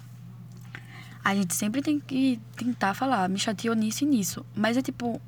A 1.25 1.35
gente 1.35 1.55
sempre 1.55 1.83
tem 1.83 1.99
que 1.99 2.39
tentar 2.57 2.95
falar, 2.95 3.29
me 3.29 3.39
chateou 3.39 3.75
nisso 3.75 4.05
e 4.05 4.07
nisso. 4.07 4.47
Mas 4.55 4.77
é 4.77 4.83
tipo, 4.83 5.21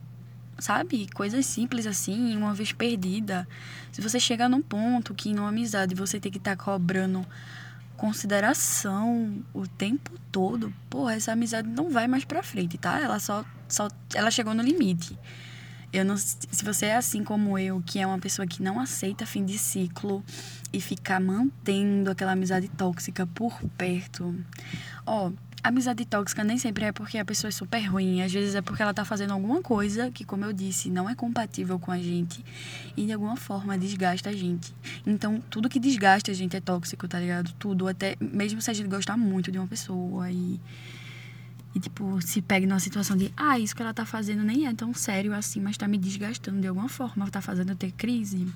sabe? 0.60 1.08
Coisas 1.12 1.44
simples 1.44 1.88
assim, 1.88 2.36
uma 2.36 2.54
vez 2.54 2.70
perdida. 2.70 3.48
Se 3.90 4.00
você 4.00 4.20
chegar 4.20 4.48
num 4.48 4.62
ponto 4.62 5.12
que 5.12 5.34
numa 5.34 5.48
amizade 5.48 5.92
você 5.92 6.20
tem 6.20 6.30
que 6.30 6.38
estar 6.38 6.54
tá 6.54 6.64
cobrando 6.64 7.26
consideração 7.96 9.42
o 9.52 9.66
tempo 9.66 10.12
todo, 10.30 10.72
porra, 10.88 11.14
essa 11.14 11.32
amizade 11.32 11.68
não 11.68 11.90
vai 11.90 12.06
mais 12.06 12.24
pra 12.24 12.42
frente, 12.42 12.78
tá? 12.78 13.00
Ela 13.00 13.18
só, 13.18 13.44
só 13.68 13.88
ela 14.14 14.30
chegou 14.30 14.54
no 14.54 14.62
limite. 14.62 15.18
Eu 15.92 16.04
não, 16.04 16.16
se 16.16 16.64
você 16.64 16.86
é 16.86 16.96
assim 16.96 17.24
como 17.24 17.58
eu, 17.58 17.82
que 17.84 17.98
é 17.98 18.06
uma 18.06 18.18
pessoa 18.18 18.46
que 18.46 18.62
não 18.62 18.78
aceita 18.78 19.24
fim 19.24 19.44
de 19.44 19.56
ciclo 19.56 20.22
e 20.72 20.80
ficar 20.80 21.20
mantendo 21.20 22.10
aquela 22.10 22.32
amizade 22.32 22.68
tóxica 22.68 23.26
por 23.26 23.58
perto. 23.78 24.34
Ó, 25.06 25.30
amizade 25.68 26.04
tóxica 26.04 26.44
nem 26.44 26.58
sempre 26.58 26.84
é 26.84 26.92
porque 26.92 27.18
a 27.18 27.24
pessoa 27.24 27.48
é 27.48 27.52
super 27.52 27.80
ruim, 27.84 28.22
às 28.22 28.32
vezes 28.32 28.54
é 28.54 28.62
porque 28.62 28.82
ela 28.82 28.94
tá 28.94 29.04
fazendo 29.04 29.32
alguma 29.32 29.62
coisa 29.62 30.10
que, 30.10 30.24
como 30.24 30.44
eu 30.44 30.52
disse, 30.52 30.90
não 30.90 31.08
é 31.08 31.14
compatível 31.14 31.78
com 31.78 31.90
a 31.90 31.98
gente 31.98 32.44
e 32.96 33.06
de 33.06 33.12
alguma 33.12 33.36
forma 33.36 33.76
desgasta 33.76 34.30
a 34.30 34.32
gente. 34.32 34.72
Então, 35.06 35.42
tudo 35.50 35.68
que 35.68 35.80
desgasta 35.80 36.30
a 36.30 36.34
gente 36.34 36.56
é 36.56 36.60
tóxico, 36.60 37.08
tá 37.08 37.18
ligado? 37.18 37.52
Tudo, 37.58 37.88
até 37.88 38.16
mesmo 38.20 38.60
se 38.60 38.70
a 38.70 38.74
gente 38.74 38.88
gostar 38.88 39.16
muito 39.16 39.50
de 39.50 39.58
uma 39.58 39.66
pessoa 39.66 40.30
e 40.30 40.60
e, 41.74 41.78
tipo, 41.78 42.22
se 42.22 42.40
pega 42.40 42.66
numa 42.66 42.80
situação 42.80 43.18
de, 43.18 43.30
ah, 43.36 43.58
isso 43.58 43.76
que 43.76 43.82
ela 43.82 43.92
tá 43.92 44.06
fazendo 44.06 44.42
nem 44.42 44.66
é 44.66 44.72
tão 44.72 44.94
sério 44.94 45.34
assim, 45.34 45.60
mas 45.60 45.76
tá 45.76 45.86
me 45.86 45.98
desgastando 45.98 46.58
de 46.58 46.66
alguma 46.66 46.88
forma, 46.88 47.30
tá 47.30 47.42
fazendo 47.42 47.68
eu 47.68 47.76
ter 47.76 47.92
crise. 47.92 48.46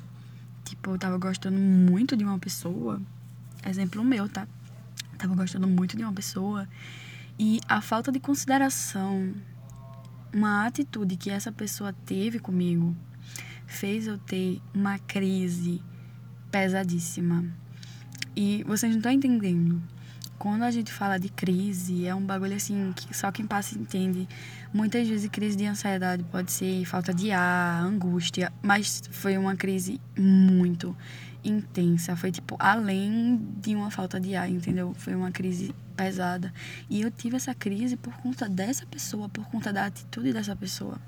Tipo, 0.65 0.93
eu 0.93 0.99
tava 0.99 1.19
gostando 1.19 1.59
muito 1.59 2.17
de 2.17 2.25
uma 2.25 2.39
pessoa, 2.39 2.99
exemplo 3.67 4.03
meu, 4.03 4.27
tá? 4.27 4.49
Tava 5.21 5.35
gostando 5.35 5.69
muito 5.69 5.99
de 5.99 6.03
uma 6.03 6.15
pessoa 6.15 6.67
e 7.39 7.61
a 7.69 7.83
falta 7.83 8.11
de 8.11 8.19
consideração, 8.19 9.35
uma 10.33 10.65
atitude 10.65 11.15
que 11.15 11.29
essa 11.29 11.53
pessoa 11.53 11.93
teve 12.07 12.39
comigo, 12.39 12.97
fez 13.67 14.07
eu 14.07 14.17
ter 14.17 14.63
uma 14.75 14.99
crise 14.99 15.83
pesadíssima. 16.51 17.45
E 18.35 18.65
vocês 18.65 18.93
não 18.93 18.99
estão 18.99 19.13
entendendo 19.13 19.83
quando 20.41 20.63
a 20.63 20.71
gente 20.71 20.91
fala 20.91 21.19
de 21.19 21.29
crise, 21.29 22.07
é 22.07 22.15
um 22.15 22.23
bagulho 22.23 22.57
assim 22.57 22.95
que 22.97 23.15
só 23.15 23.31
quem 23.31 23.47
passa 23.47 23.79
entende. 23.79 24.27
Muitas 24.73 25.07
vezes 25.07 25.29
crise 25.29 25.55
de 25.55 25.67
ansiedade 25.67 26.25
pode 26.25 26.51
ser 26.51 26.83
falta 26.87 27.13
de 27.13 27.31
ar, 27.31 27.85
angústia, 27.85 28.51
mas 28.63 29.03
foi 29.11 29.37
uma 29.37 29.55
crise 29.55 30.01
muito 30.19 30.97
intensa, 31.45 32.17
foi 32.17 32.33
tipo 32.33 32.57
além 32.59 33.39
de 33.61 33.77
uma 33.77 33.91
falta 33.91 34.19
de 34.19 34.35
ar, 34.35 34.49
entendeu? 34.49 34.95
Foi 34.97 35.15
uma 35.15 35.31
crise 35.31 35.75
pesada. 35.95 36.51
E 36.89 37.03
eu 37.03 37.11
tive 37.11 37.37
essa 37.37 37.55
crise 37.55 37.99
por 37.99 38.15
conta 38.15 38.49
dessa 38.49 38.87
pessoa, 38.87 39.29
por 39.29 39.45
conta 39.51 39.71
da 39.71 39.85
atitude 39.85 40.33
dessa 40.33 40.57
pessoa. 40.57 40.99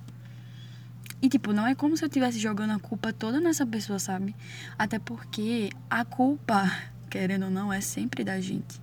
E, 1.22 1.30
tipo, 1.30 1.54
não 1.54 1.66
é 1.66 1.74
como 1.74 1.96
se 1.96 2.04
eu 2.04 2.08
estivesse 2.08 2.38
jogando 2.38 2.72
a 2.72 2.78
culpa 2.78 3.14
toda 3.14 3.40
nessa 3.40 3.64
pessoa, 3.64 3.98
sabe? 3.98 4.36
Até 4.78 4.98
porque 4.98 5.70
a 5.88 6.04
culpa, 6.04 6.70
querendo 7.08 7.46
ou 7.46 7.50
não, 7.50 7.72
é 7.72 7.80
sempre 7.80 8.22
da 8.22 8.38
gente. 8.38 8.81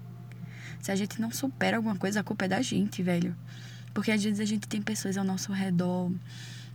Se 0.82 0.92
a 0.92 0.96
gente 0.96 1.20
não 1.20 1.32
supera 1.32 1.78
alguma 1.78 1.96
coisa, 1.96 2.20
a 2.20 2.24
culpa 2.24 2.46
é 2.46 2.48
da 2.48 2.62
gente, 2.62 3.04
velho. 3.04 3.36
Porque 3.94 4.12
às 4.12 4.24
vezes 4.24 4.40
a 4.40 4.46
gente 4.46 4.68
tem 4.68 4.82
pessoas 4.82 5.18
ao 5.18 5.24
nosso 5.24 5.52
redor 5.52 6.12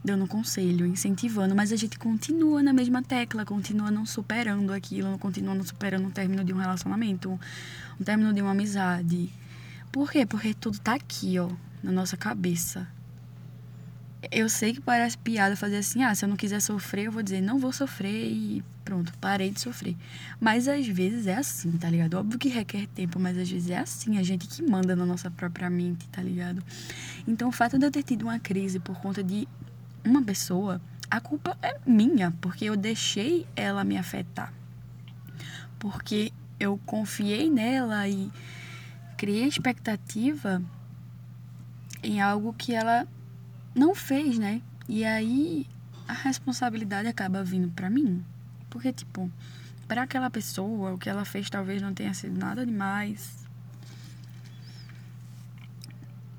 dando 0.04 0.26
conselho, 0.26 0.84
incentivando, 0.84 1.54
mas 1.54 1.72
a 1.72 1.76
gente 1.76 1.98
continua 1.98 2.62
na 2.62 2.74
mesma 2.74 3.02
tecla, 3.02 3.44
continua 3.46 3.90
não 3.90 4.04
superando 4.04 4.70
aquilo, 4.70 5.18
continua 5.18 5.54
não 5.54 5.64
superando 5.64 6.08
o 6.08 6.10
término 6.10 6.44
de 6.44 6.52
um 6.52 6.58
relacionamento, 6.58 7.40
o 7.98 8.04
término 8.04 8.34
de 8.34 8.42
uma 8.42 8.50
amizade. 8.50 9.32
Por 9.90 10.12
quê? 10.12 10.26
Porque 10.26 10.52
tudo 10.52 10.78
tá 10.78 10.94
aqui, 10.94 11.38
ó, 11.38 11.48
na 11.82 11.90
nossa 11.90 12.18
cabeça. 12.18 12.86
Eu 14.30 14.48
sei 14.48 14.72
que 14.72 14.80
parece 14.80 15.16
piada 15.18 15.56
fazer 15.56 15.76
assim, 15.76 16.02
ah, 16.02 16.14
se 16.14 16.24
eu 16.24 16.28
não 16.28 16.36
quiser 16.36 16.60
sofrer, 16.60 17.06
eu 17.06 17.12
vou 17.12 17.22
dizer, 17.22 17.40
não 17.40 17.58
vou 17.58 17.72
sofrer 17.72 18.30
e 18.30 18.62
pronto, 18.84 19.12
parei 19.20 19.50
de 19.50 19.60
sofrer. 19.60 19.96
Mas 20.40 20.68
às 20.68 20.86
vezes 20.86 21.26
é 21.26 21.36
assim, 21.36 21.72
tá 21.72 21.88
ligado? 21.90 22.14
Óbvio 22.14 22.38
que 22.38 22.48
requer 22.48 22.86
tempo, 22.88 23.18
mas 23.18 23.36
às 23.36 23.50
vezes 23.50 23.70
é 23.70 23.78
assim, 23.78 24.18
a 24.18 24.22
gente 24.22 24.46
que 24.46 24.62
manda 24.62 24.94
na 24.94 25.04
nossa 25.04 25.30
própria 25.30 25.68
mente, 25.68 26.08
tá 26.08 26.22
ligado? 26.22 26.62
Então 27.26 27.48
o 27.48 27.52
fato 27.52 27.78
de 27.78 27.86
eu 27.86 27.90
ter 27.90 28.02
tido 28.02 28.22
uma 28.22 28.38
crise 28.38 28.78
por 28.78 28.98
conta 29.00 29.22
de 29.22 29.48
uma 30.04 30.22
pessoa, 30.22 30.80
a 31.10 31.20
culpa 31.20 31.56
é 31.62 31.78
minha, 31.86 32.32
porque 32.40 32.64
eu 32.66 32.76
deixei 32.76 33.46
ela 33.56 33.84
me 33.84 33.96
afetar. 33.96 34.52
Porque 35.78 36.32
eu 36.58 36.78
confiei 36.86 37.50
nela 37.50 38.08
e 38.08 38.30
criei 39.16 39.46
expectativa 39.46 40.62
em 42.02 42.20
algo 42.20 42.52
que 42.52 42.74
ela 42.74 43.06
não 43.74 43.94
fez, 43.94 44.38
né? 44.38 44.62
E 44.88 45.04
aí 45.04 45.66
a 46.06 46.12
responsabilidade 46.12 47.08
acaba 47.08 47.42
vindo 47.42 47.68
para 47.70 47.90
mim. 47.90 48.24
Porque, 48.70 48.92
tipo, 48.92 49.30
para 49.88 50.02
aquela 50.02 50.30
pessoa, 50.30 50.92
o 50.92 50.98
que 50.98 51.08
ela 51.08 51.24
fez 51.24 51.50
talvez 51.50 51.80
não 51.82 51.94
tenha 51.94 52.14
sido 52.14 52.38
nada 52.38 52.64
demais. 52.64 53.44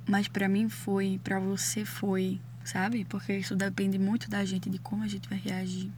Mas 0.07 0.27
para 0.27 0.47
mim 0.47 0.69
foi, 0.69 1.19
para 1.23 1.39
você 1.39 1.83
foi, 1.83 2.39
sabe? 2.63 3.05
Porque 3.05 3.37
isso 3.37 3.55
depende 3.55 3.97
muito 3.97 4.29
da 4.29 4.45
gente, 4.45 4.69
de 4.69 4.77
como 4.77 5.03
a 5.03 5.07
gente 5.07 5.27
vai 5.27 5.39
reagir. 5.39 5.91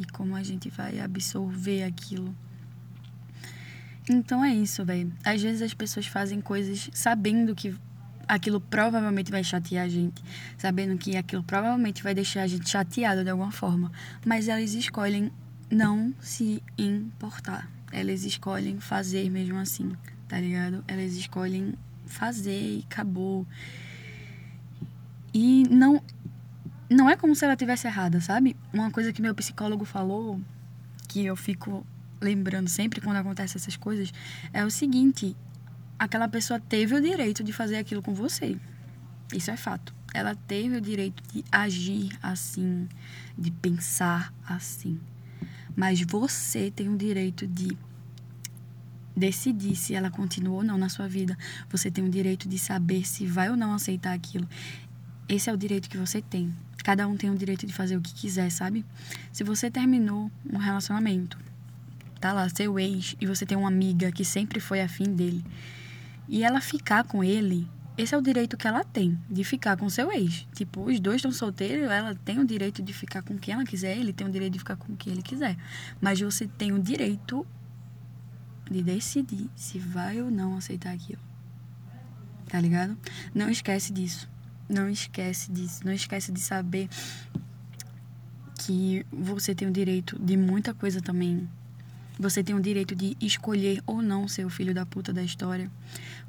E 0.00 0.04
como 0.06 0.34
a 0.34 0.42
gente 0.42 0.68
vai 0.70 0.98
absorver 0.98 1.84
aquilo. 1.84 2.34
Então 4.08 4.44
é 4.44 4.52
isso, 4.52 4.84
velho. 4.84 5.12
Às 5.24 5.40
vezes 5.40 5.62
as 5.62 5.74
pessoas 5.74 6.06
fazem 6.06 6.40
coisas 6.40 6.90
sabendo 6.92 7.54
que 7.54 7.76
aquilo 8.30 8.60
provavelmente 8.60 9.28
vai 9.30 9.42
chatear 9.42 9.84
a 9.84 9.88
gente, 9.88 10.22
sabendo 10.56 10.96
que 10.96 11.16
aquilo 11.16 11.42
provavelmente 11.42 12.00
vai 12.00 12.14
deixar 12.14 12.42
a 12.42 12.46
gente 12.46 12.70
chateado 12.70 13.24
de 13.24 13.30
alguma 13.30 13.50
forma, 13.50 13.90
mas 14.24 14.46
elas 14.46 14.72
escolhem 14.72 15.32
não 15.68 16.14
se 16.20 16.62
importar. 16.78 17.68
Elas 17.90 18.24
escolhem 18.24 18.78
fazer 18.78 19.28
mesmo 19.28 19.58
assim, 19.58 19.96
tá 20.28 20.38
ligado? 20.40 20.84
Elas 20.86 21.14
escolhem 21.14 21.74
fazer 22.06 22.78
e 22.78 22.84
acabou. 22.88 23.44
E 25.34 25.64
não 25.68 26.00
não 26.88 27.10
é 27.10 27.16
como 27.16 27.34
se 27.34 27.44
ela 27.44 27.56
tivesse 27.56 27.88
errada, 27.88 28.20
sabe? 28.20 28.56
Uma 28.72 28.92
coisa 28.92 29.12
que 29.12 29.22
meu 29.22 29.34
psicólogo 29.34 29.84
falou, 29.84 30.40
que 31.08 31.24
eu 31.24 31.34
fico 31.34 31.84
lembrando 32.20 32.68
sempre 32.68 33.00
quando 33.00 33.16
acontecem 33.16 33.58
essas 33.58 33.76
coisas, 33.76 34.12
é 34.52 34.64
o 34.64 34.70
seguinte: 34.70 35.36
aquela 36.00 36.26
pessoa 36.26 36.58
teve 36.58 36.94
o 36.94 37.00
direito 37.00 37.44
de 37.44 37.52
fazer 37.52 37.76
aquilo 37.76 38.00
com 38.00 38.14
você. 38.14 38.56
Isso 39.34 39.50
é 39.50 39.56
fato. 39.56 39.94
Ela 40.14 40.34
teve 40.34 40.78
o 40.78 40.80
direito 40.80 41.22
de 41.30 41.44
agir 41.52 42.18
assim, 42.22 42.88
de 43.36 43.50
pensar 43.50 44.32
assim. 44.42 44.98
Mas 45.76 46.00
você 46.00 46.70
tem 46.70 46.88
o 46.88 46.96
direito 46.96 47.46
de 47.46 47.76
decidir 49.14 49.76
se 49.76 49.94
ela 49.94 50.10
continua 50.10 50.56
ou 50.56 50.64
não 50.64 50.78
na 50.78 50.88
sua 50.88 51.06
vida. 51.06 51.36
Você 51.68 51.90
tem 51.90 52.02
o 52.02 52.08
direito 52.08 52.48
de 52.48 52.58
saber 52.58 53.06
se 53.06 53.26
vai 53.26 53.50
ou 53.50 53.56
não 53.56 53.74
aceitar 53.74 54.14
aquilo. 54.14 54.48
Esse 55.28 55.50
é 55.50 55.52
o 55.52 55.56
direito 55.56 55.90
que 55.90 55.98
você 55.98 56.22
tem. 56.22 56.50
Cada 56.82 57.06
um 57.06 57.14
tem 57.14 57.30
o 57.30 57.36
direito 57.36 57.66
de 57.66 57.74
fazer 57.74 57.98
o 57.98 58.00
que 58.00 58.14
quiser, 58.14 58.50
sabe? 58.50 58.86
Se 59.34 59.44
você 59.44 59.70
terminou 59.70 60.32
um 60.50 60.56
relacionamento, 60.56 61.38
tá 62.18 62.32
lá, 62.32 62.48
seu 62.48 62.78
ex, 62.78 63.14
e 63.20 63.26
você 63.26 63.44
tem 63.44 63.56
uma 63.56 63.68
amiga 63.68 64.10
que 64.10 64.24
sempre 64.24 64.60
foi 64.60 64.80
afim 64.80 65.14
dele, 65.14 65.44
e 66.30 66.44
ela 66.44 66.60
ficar 66.60 67.02
com 67.02 67.24
ele, 67.24 67.68
esse 67.98 68.14
é 68.14 68.18
o 68.18 68.22
direito 68.22 68.56
que 68.56 68.66
ela 68.66 68.84
tem, 68.84 69.18
de 69.28 69.42
ficar 69.42 69.76
com 69.76 69.90
seu 69.90 70.12
ex. 70.12 70.46
Tipo, 70.54 70.88
os 70.88 71.00
dois 71.00 71.16
estão 71.16 71.32
solteiros, 71.32 71.90
ela 71.90 72.14
tem 72.14 72.38
o 72.38 72.46
direito 72.46 72.80
de 72.80 72.92
ficar 72.92 73.20
com 73.20 73.36
quem 73.36 73.52
ela 73.52 73.64
quiser, 73.64 73.98
ele 73.98 74.12
tem 74.12 74.24
o 74.24 74.30
direito 74.30 74.52
de 74.52 74.60
ficar 74.60 74.76
com 74.76 74.94
quem 74.94 75.12
ele 75.12 75.22
quiser. 75.22 75.56
Mas 76.00 76.20
você 76.20 76.46
tem 76.46 76.70
o 76.70 76.78
direito 76.78 77.44
de 78.70 78.80
decidir 78.80 79.50
se 79.56 79.80
vai 79.80 80.22
ou 80.22 80.30
não 80.30 80.56
aceitar 80.56 80.94
aquilo. 80.94 81.20
Tá 82.48 82.60
ligado? 82.60 82.96
Não 83.34 83.50
esquece 83.50 83.92
disso. 83.92 84.30
Não 84.68 84.88
esquece 84.88 85.50
disso. 85.50 85.84
Não 85.84 85.92
esquece 85.92 86.30
de 86.30 86.40
saber 86.40 86.88
que 88.64 89.04
você 89.10 89.52
tem 89.52 89.66
o 89.66 89.72
direito 89.72 90.16
de 90.16 90.36
muita 90.36 90.72
coisa 90.72 91.00
também 91.00 91.48
você 92.20 92.44
tem 92.44 92.54
o 92.54 92.60
direito 92.60 92.94
de 92.94 93.16
escolher 93.18 93.82
ou 93.86 94.02
não 94.02 94.28
ser 94.28 94.44
o 94.44 94.50
filho 94.50 94.74
da 94.74 94.84
puta 94.84 95.10
da 95.10 95.22
história. 95.22 95.70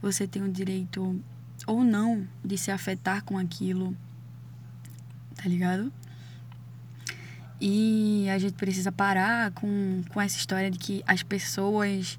Você 0.01 0.27
tem 0.27 0.43
o 0.43 0.51
direito 0.51 1.21
ou 1.67 1.83
não 1.83 2.27
de 2.43 2.57
se 2.57 2.71
afetar 2.71 3.23
com 3.23 3.37
aquilo. 3.37 3.95
Tá 5.35 5.47
ligado? 5.47 5.91
E 7.59 8.27
a 8.29 8.39
gente 8.39 8.53
precisa 8.53 8.91
parar 8.91 9.51
com, 9.51 10.01
com 10.09 10.19
essa 10.19 10.35
história 10.37 10.71
de 10.71 10.79
que 10.79 11.03
as 11.05 11.21
pessoas 11.21 12.17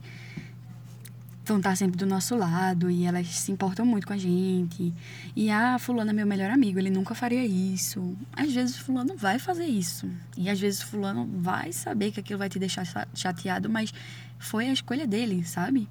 vão 1.45 1.57
estar 1.57 1.75
sempre 1.77 1.97
do 1.97 2.07
nosso 2.07 2.37
lado 2.37 2.89
e 2.89 3.05
elas 3.05 3.27
se 3.27 3.51
importam 3.51 3.85
muito 3.85 4.07
com 4.07 4.13
a 4.13 4.19
gente. 4.19 4.95
E 5.35 5.51
ah, 5.51 5.79
fulano 5.79 6.11
é 6.11 6.13
meu 6.13 6.27
melhor 6.27 6.51
amigo, 6.51 6.79
ele 6.79 6.91
nunca 6.91 7.15
faria 7.15 7.45
isso. 7.45 8.17
Às 8.33 8.53
vezes 8.53 8.77
fulano 8.77 9.17
vai 9.17 9.39
fazer 9.39 9.67
isso. 9.67 10.09
E 10.37 10.49
às 10.49 10.61
vezes 10.61 10.81
fulano 10.81 11.29
vai 11.41 11.73
saber 11.73 12.13
que 12.13 12.21
aquilo 12.21 12.39
vai 12.39 12.49
te 12.49 12.59
deixar 12.59 12.85
chateado, 13.15 13.69
mas 13.69 13.93
foi 14.39 14.69
a 14.69 14.73
escolha 14.73 15.07
dele, 15.07 15.45
sabe? 15.45 15.89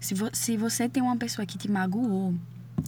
Se, 0.00 0.14
vo 0.14 0.30
se 0.32 0.56
você 0.56 0.88
tem 0.88 1.02
uma 1.02 1.16
pessoa 1.16 1.44
que 1.44 1.58
te 1.58 1.70
magoou 1.70 2.34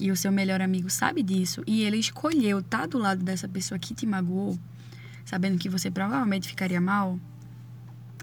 e 0.00 0.10
o 0.10 0.16
seu 0.16 0.30
melhor 0.30 0.60
amigo 0.60 0.88
sabe 0.88 1.22
disso 1.22 1.62
e 1.66 1.82
ele 1.82 1.96
escolheu 1.96 2.60
estar 2.60 2.80
tá 2.80 2.86
do 2.86 2.98
lado 2.98 3.22
dessa 3.24 3.48
pessoa 3.48 3.78
que 3.78 3.94
te 3.94 4.06
magoou, 4.06 4.58
sabendo 5.24 5.58
que 5.58 5.68
você 5.68 5.90
provavelmente 5.90 6.48
ficaria 6.48 6.80
mal, 6.80 7.18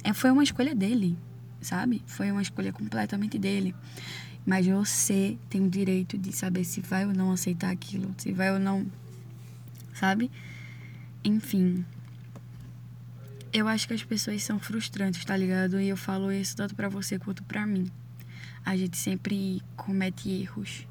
é, 0.04 0.14
foi 0.14 0.32
uma 0.32 0.44
escolha 0.44 0.74
dele 0.74 1.18
sabe? 1.62 2.02
Foi 2.06 2.32
uma 2.32 2.42
escolha 2.42 2.72
completamente 2.72 3.38
dele. 3.38 3.76
Mas 4.46 4.66
você 4.66 5.38
tem 5.50 5.66
o 5.66 5.70
direito 5.70 6.18
de 6.18 6.32
saber 6.32 6.64
se 6.64 6.82
vai 6.82 7.06
ou 7.06 7.14
não 7.14 7.32
aceitar 7.32 7.70
aquilo, 7.72 8.14
se 8.18 8.32
vai 8.32 8.52
ou 8.52 8.60
não, 8.60 8.86
sabe? 9.94 10.32
Enfim. 11.24 11.86
Eu 13.52 13.68
acho 13.68 13.88
que 13.88 13.94
as 13.94 14.04
pessoas 14.04 14.44
são 14.44 14.60
frustrantes, 14.60 15.24
tá 15.26 15.36
ligado? 15.36 15.80
E 15.80 15.90
eu 15.90 15.98
falo 15.98 16.32
isso 16.32 16.56
tanto 16.56 16.76
para 16.76 16.88
você 16.88 17.20
quanto 17.20 17.44
para 17.44 17.66
mim. 17.66 17.92
A 18.68 18.76
gente 18.76 18.98
sempre 18.98 19.62
comete 19.78 20.30
erros 20.30 20.86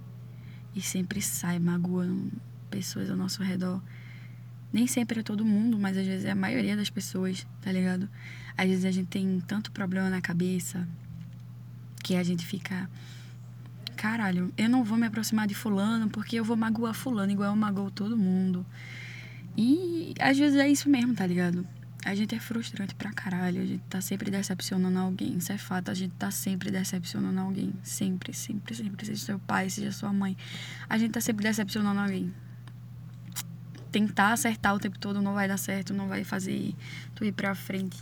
e 0.75 0.80
sempre 0.80 1.21
sai 1.21 1.59
magoando 1.59 2.33
pessoas 2.71 3.11
ao 3.11 3.16
nosso 3.18 3.42
redor. 3.42 3.83
Nem 4.73 4.87
sempre 4.87 5.21
é 5.21 5.23
todo 5.23 5.45
mundo, 5.45 5.78
mas 5.78 5.95
às 5.95 6.06
vezes 6.06 6.25
é 6.25 6.30
a 6.30 6.35
maioria 6.35 6.75
das 6.75 6.88
pessoas, 6.88 7.47
tá 7.61 7.71
ligado? 7.71 8.09
Às 8.56 8.66
vezes 8.66 8.87
a 8.87 8.90
gente 8.90 9.09
tem 9.09 9.42
tanto 9.47 9.71
problema 9.73 10.09
na 10.09 10.23
cabeça 10.23 10.88
que 12.02 12.16
a 12.16 12.23
gente 12.23 12.47
fica. 12.47 12.88
Caralho, 13.95 14.50
eu 14.56 14.71
não 14.71 14.83
vou 14.83 14.97
me 14.97 15.06
aproximar 15.06 15.47
de 15.47 15.54
Fulano 15.54 16.09
porque 16.09 16.37
eu 16.37 16.45
vou 16.45 16.56
magoar 16.56 16.95
Fulano 16.95 17.30
igual 17.30 17.50
eu 17.50 17.56
magoo 17.56 17.90
todo 17.90 18.16
mundo. 18.16 18.64
E 19.54 20.14
às 20.18 20.38
vezes 20.38 20.59
é 20.59 20.66
isso 20.66 20.88
mesmo, 20.88 21.14
tá 21.14 21.26
ligado? 21.26 21.68
A 22.07 22.15
gente 22.15 22.37
é 22.37 22.39
frustrante 22.39 22.95
pra 22.95 23.13
caralho, 23.13 23.61
a 23.61 23.67
gente 23.67 23.83
tá 23.91 24.01
sempre 24.01 24.31
decepcionando 24.31 24.97
alguém. 24.97 25.37
Isso 25.37 25.51
é 25.51 25.59
fato, 25.59 25.91
a 25.91 25.95
gente 25.95 26.15
tá 26.15 26.31
sempre 26.31 26.71
decepcionando 26.71 27.41
alguém. 27.41 27.75
Sempre, 27.83 28.33
sempre, 28.33 28.77
sempre. 28.77 29.05
Seja 29.05 29.25
seu 29.25 29.39
pai, 29.41 29.69
seja 29.69 29.91
sua 29.91 30.13
mãe. 30.13 30.37
A 30.89 30.97
gente 30.99 31.11
tá 31.11 31.21
sempre 31.21 31.43
decepcionando 31.43 31.99
alguém 31.99 32.33
tentar 33.97 34.33
acertar 34.33 34.75
o 34.75 34.79
tempo 34.79 34.99
todo 34.99 35.23
não 35.23 35.33
vai 35.33 35.49
dar 35.49 35.57
certo, 35.57 35.95
não 35.95 36.07
vai 36.07 36.23
fazer 36.23 36.75
tu 37.15 37.25
ir 37.25 37.33
pra 37.33 37.55
frente. 37.55 37.99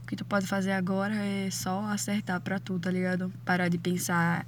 O 0.00 0.06
que 0.06 0.14
tu 0.14 0.24
pode 0.24 0.46
fazer 0.46 0.70
agora 0.70 1.16
é 1.16 1.50
só 1.50 1.84
acertar 1.86 2.40
pra 2.40 2.60
tu, 2.60 2.78
tá 2.78 2.90
ligado? 2.92 3.32
Parar 3.44 3.68
de 3.68 3.76
pensar, 3.76 4.46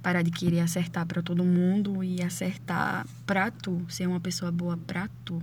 parar 0.00 0.22
de 0.22 0.30
querer 0.30 0.60
acertar 0.60 1.04
pra 1.04 1.20
todo 1.20 1.44
mundo 1.44 2.04
e 2.04 2.22
acertar 2.22 3.04
pra 3.26 3.50
tu, 3.50 3.84
ser 3.88 4.06
uma 4.06 4.20
pessoa 4.20 4.52
boa 4.52 4.76
pra 4.76 5.08
tu. 5.24 5.42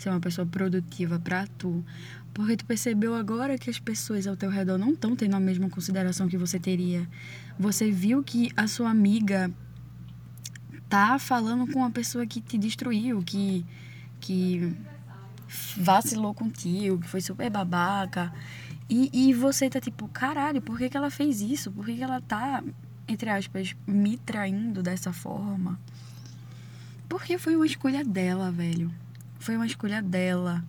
Ser 0.00 0.08
uma 0.08 0.18
pessoa 0.18 0.46
produtiva 0.46 1.18
pra 1.18 1.46
tu. 1.46 1.84
Porque 2.32 2.56
tu 2.56 2.64
percebeu 2.64 3.14
agora 3.14 3.58
que 3.58 3.68
as 3.68 3.78
pessoas 3.78 4.26
ao 4.26 4.34
teu 4.34 4.48
redor 4.48 4.78
não 4.78 4.92
estão 4.94 5.14
tendo 5.14 5.36
a 5.36 5.40
mesma 5.40 5.68
consideração 5.68 6.26
que 6.26 6.38
você 6.38 6.58
teria. 6.58 7.06
Você 7.58 7.90
viu 7.90 8.22
que 8.22 8.50
a 8.56 8.66
sua 8.66 8.88
amiga 8.88 9.52
tá 10.88 11.18
falando 11.18 11.70
com 11.70 11.80
uma 11.80 11.90
pessoa 11.90 12.26
que 12.26 12.40
te 12.40 12.56
destruiu, 12.56 13.22
que, 13.22 13.62
que 14.22 14.74
vacilou 15.76 16.32
contigo, 16.32 16.98
que 16.98 17.06
foi 17.06 17.20
super 17.20 17.50
babaca. 17.50 18.32
E, 18.88 19.10
e 19.12 19.34
você 19.34 19.68
tá 19.68 19.82
tipo, 19.82 20.08
caralho, 20.08 20.62
por 20.62 20.78
que, 20.78 20.88
que 20.88 20.96
ela 20.96 21.10
fez 21.10 21.42
isso? 21.42 21.70
Por 21.70 21.84
que, 21.84 21.96
que 21.96 22.02
ela 22.02 22.22
tá, 22.22 22.64
entre 23.06 23.28
aspas, 23.28 23.76
me 23.86 24.16
traindo 24.16 24.82
dessa 24.82 25.12
forma? 25.12 25.78
Porque 27.06 27.36
foi 27.36 27.54
uma 27.54 27.66
escolha 27.66 28.02
dela, 28.02 28.50
velho. 28.50 28.90
Foi 29.40 29.56
uma 29.56 29.66
escolha 29.66 30.02
dela. 30.02 30.62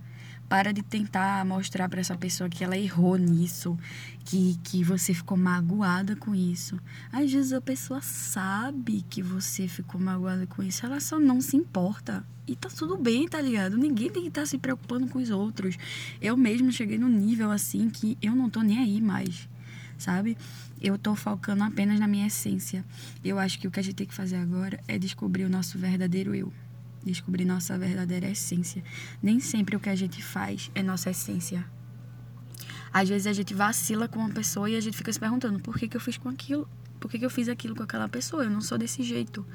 Para 0.48 0.72
de 0.72 0.82
tentar 0.82 1.46
mostrar 1.46 1.90
para 1.90 2.00
essa 2.00 2.18
pessoa 2.18 2.50
que 2.50 2.64
ela 2.64 2.78
errou 2.78 3.18
nisso, 3.18 3.78
que, 4.24 4.58
que 4.64 4.82
você 4.82 5.14
ficou 5.14 5.38
magoada 5.38 6.16
com 6.16 6.34
isso. 6.34 6.80
Às 7.12 7.32
vezes 7.32 7.52
a 7.52 7.60
pessoa 7.60 8.02
sabe 8.02 9.06
que 9.10 9.22
você 9.22 9.68
ficou 9.68 10.00
magoada 10.00 10.48
com 10.48 10.64
isso, 10.64 10.86
ela 10.86 11.02
só 11.02 11.20
não 11.20 11.42
se 11.42 11.58
importa. 11.58 12.26
E 12.48 12.56
tá 12.56 12.70
tudo 12.70 12.98
bem, 12.98 13.28
tá 13.28 13.42
ligado? 13.42 13.78
Ninguém 13.78 14.10
tem 14.10 14.24
que 14.24 14.30
estar 14.30 14.42
tá 14.42 14.48
se 14.48 14.58
preocupando 14.58 15.08
com 15.08 15.20
os 15.20 15.30
outros. 15.30 15.78
Eu 16.22 16.38
mesmo 16.38 16.72
cheguei 16.72 16.98
num 16.98 17.10
nível 17.10 17.52
assim 17.52 17.90
que 17.90 18.18
eu 18.22 18.34
não 18.34 18.50
tô 18.50 18.62
nem 18.62 18.80
aí 18.80 19.02
mais, 19.02 19.50
sabe? 19.98 20.38
Eu 20.82 20.98
tô 20.98 21.14
focando 21.14 21.64
apenas 21.64 22.00
na 22.00 22.08
minha 22.08 22.28
essência. 22.28 22.86
Eu 23.24 23.38
acho 23.38 23.60
que 23.60 23.68
o 23.68 23.72
que 23.72 23.82
a 23.82 23.84
gente 23.84 23.96
tem 23.96 24.08
que 24.08 24.14
fazer 24.14 24.38
agora 24.38 24.80
é 24.88 24.98
descobrir 24.98 25.44
o 25.44 25.50
nosso 25.50 25.78
verdadeiro 25.78 26.34
eu 26.34 26.52
descobrir 27.04 27.46
nossa 27.46 27.78
verdadeira 27.78 28.30
essência. 28.30 28.84
Nem 29.22 29.40
sempre 29.40 29.76
o 29.76 29.80
que 29.80 29.90
a 29.90 29.96
gente 29.96 30.22
faz 30.22 30.72
é 30.76 30.84
nossa 30.84 31.10
essência. 31.10 31.66
Às 32.94 33.08
vezes 33.08 33.28
a 33.28 33.34
gente 33.34 33.54
vacila 33.54 34.08
com 34.08 34.20
uma 34.20 34.30
pessoa 34.30 34.70
e 34.70 34.76
a 34.76 34.82
gente 34.82 34.98
fica 34.98 35.12
se 35.12 35.20
perguntando 35.20 35.60
por 35.60 35.78
que, 35.78 35.88
que 35.88 35.96
eu 35.96 36.02
fiz 36.02 36.18
com 36.18 36.30
aquilo? 36.30 36.68
Por 37.00 37.10
que, 37.10 37.18
que 37.18 37.26
eu 37.26 37.30
fiz 37.30 37.48
aquilo 37.48 37.76
com 37.76 37.84
aquela 37.84 38.08
pessoa? 38.08 38.44
Eu 38.44 38.50
não 38.50 38.62
sou 38.62 38.78
desse 38.78 39.02
jeito. 39.02 39.46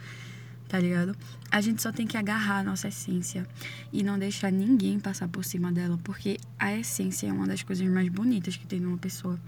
Tá 0.69 0.81
ligado? 0.81 1.17
A 1.49 1.61
gente 1.61 1.81
só 1.81 1.93
tem 1.93 2.07
que 2.07 2.17
agarrar 2.17 2.59
a 2.59 2.65
nossa 2.65 2.89
essência 2.89 3.47
e 3.93 4.03
não 4.03 4.19
deixar 4.19 4.51
ninguém 4.51 4.99
passar 4.99 5.29
por 5.29 5.45
cima 5.45 5.71
dela, 5.71 5.97
porque 6.03 6.39
a 6.59 6.77
essência 6.77 7.29
é 7.29 7.33
uma 7.33 7.47
das 7.47 7.63
coisas 7.63 7.87
mais 7.87 8.09
bonitas 8.09 8.57
que 8.57 8.67
tem 8.67 8.81
numa 8.81 8.99
pessoa, 8.99 9.39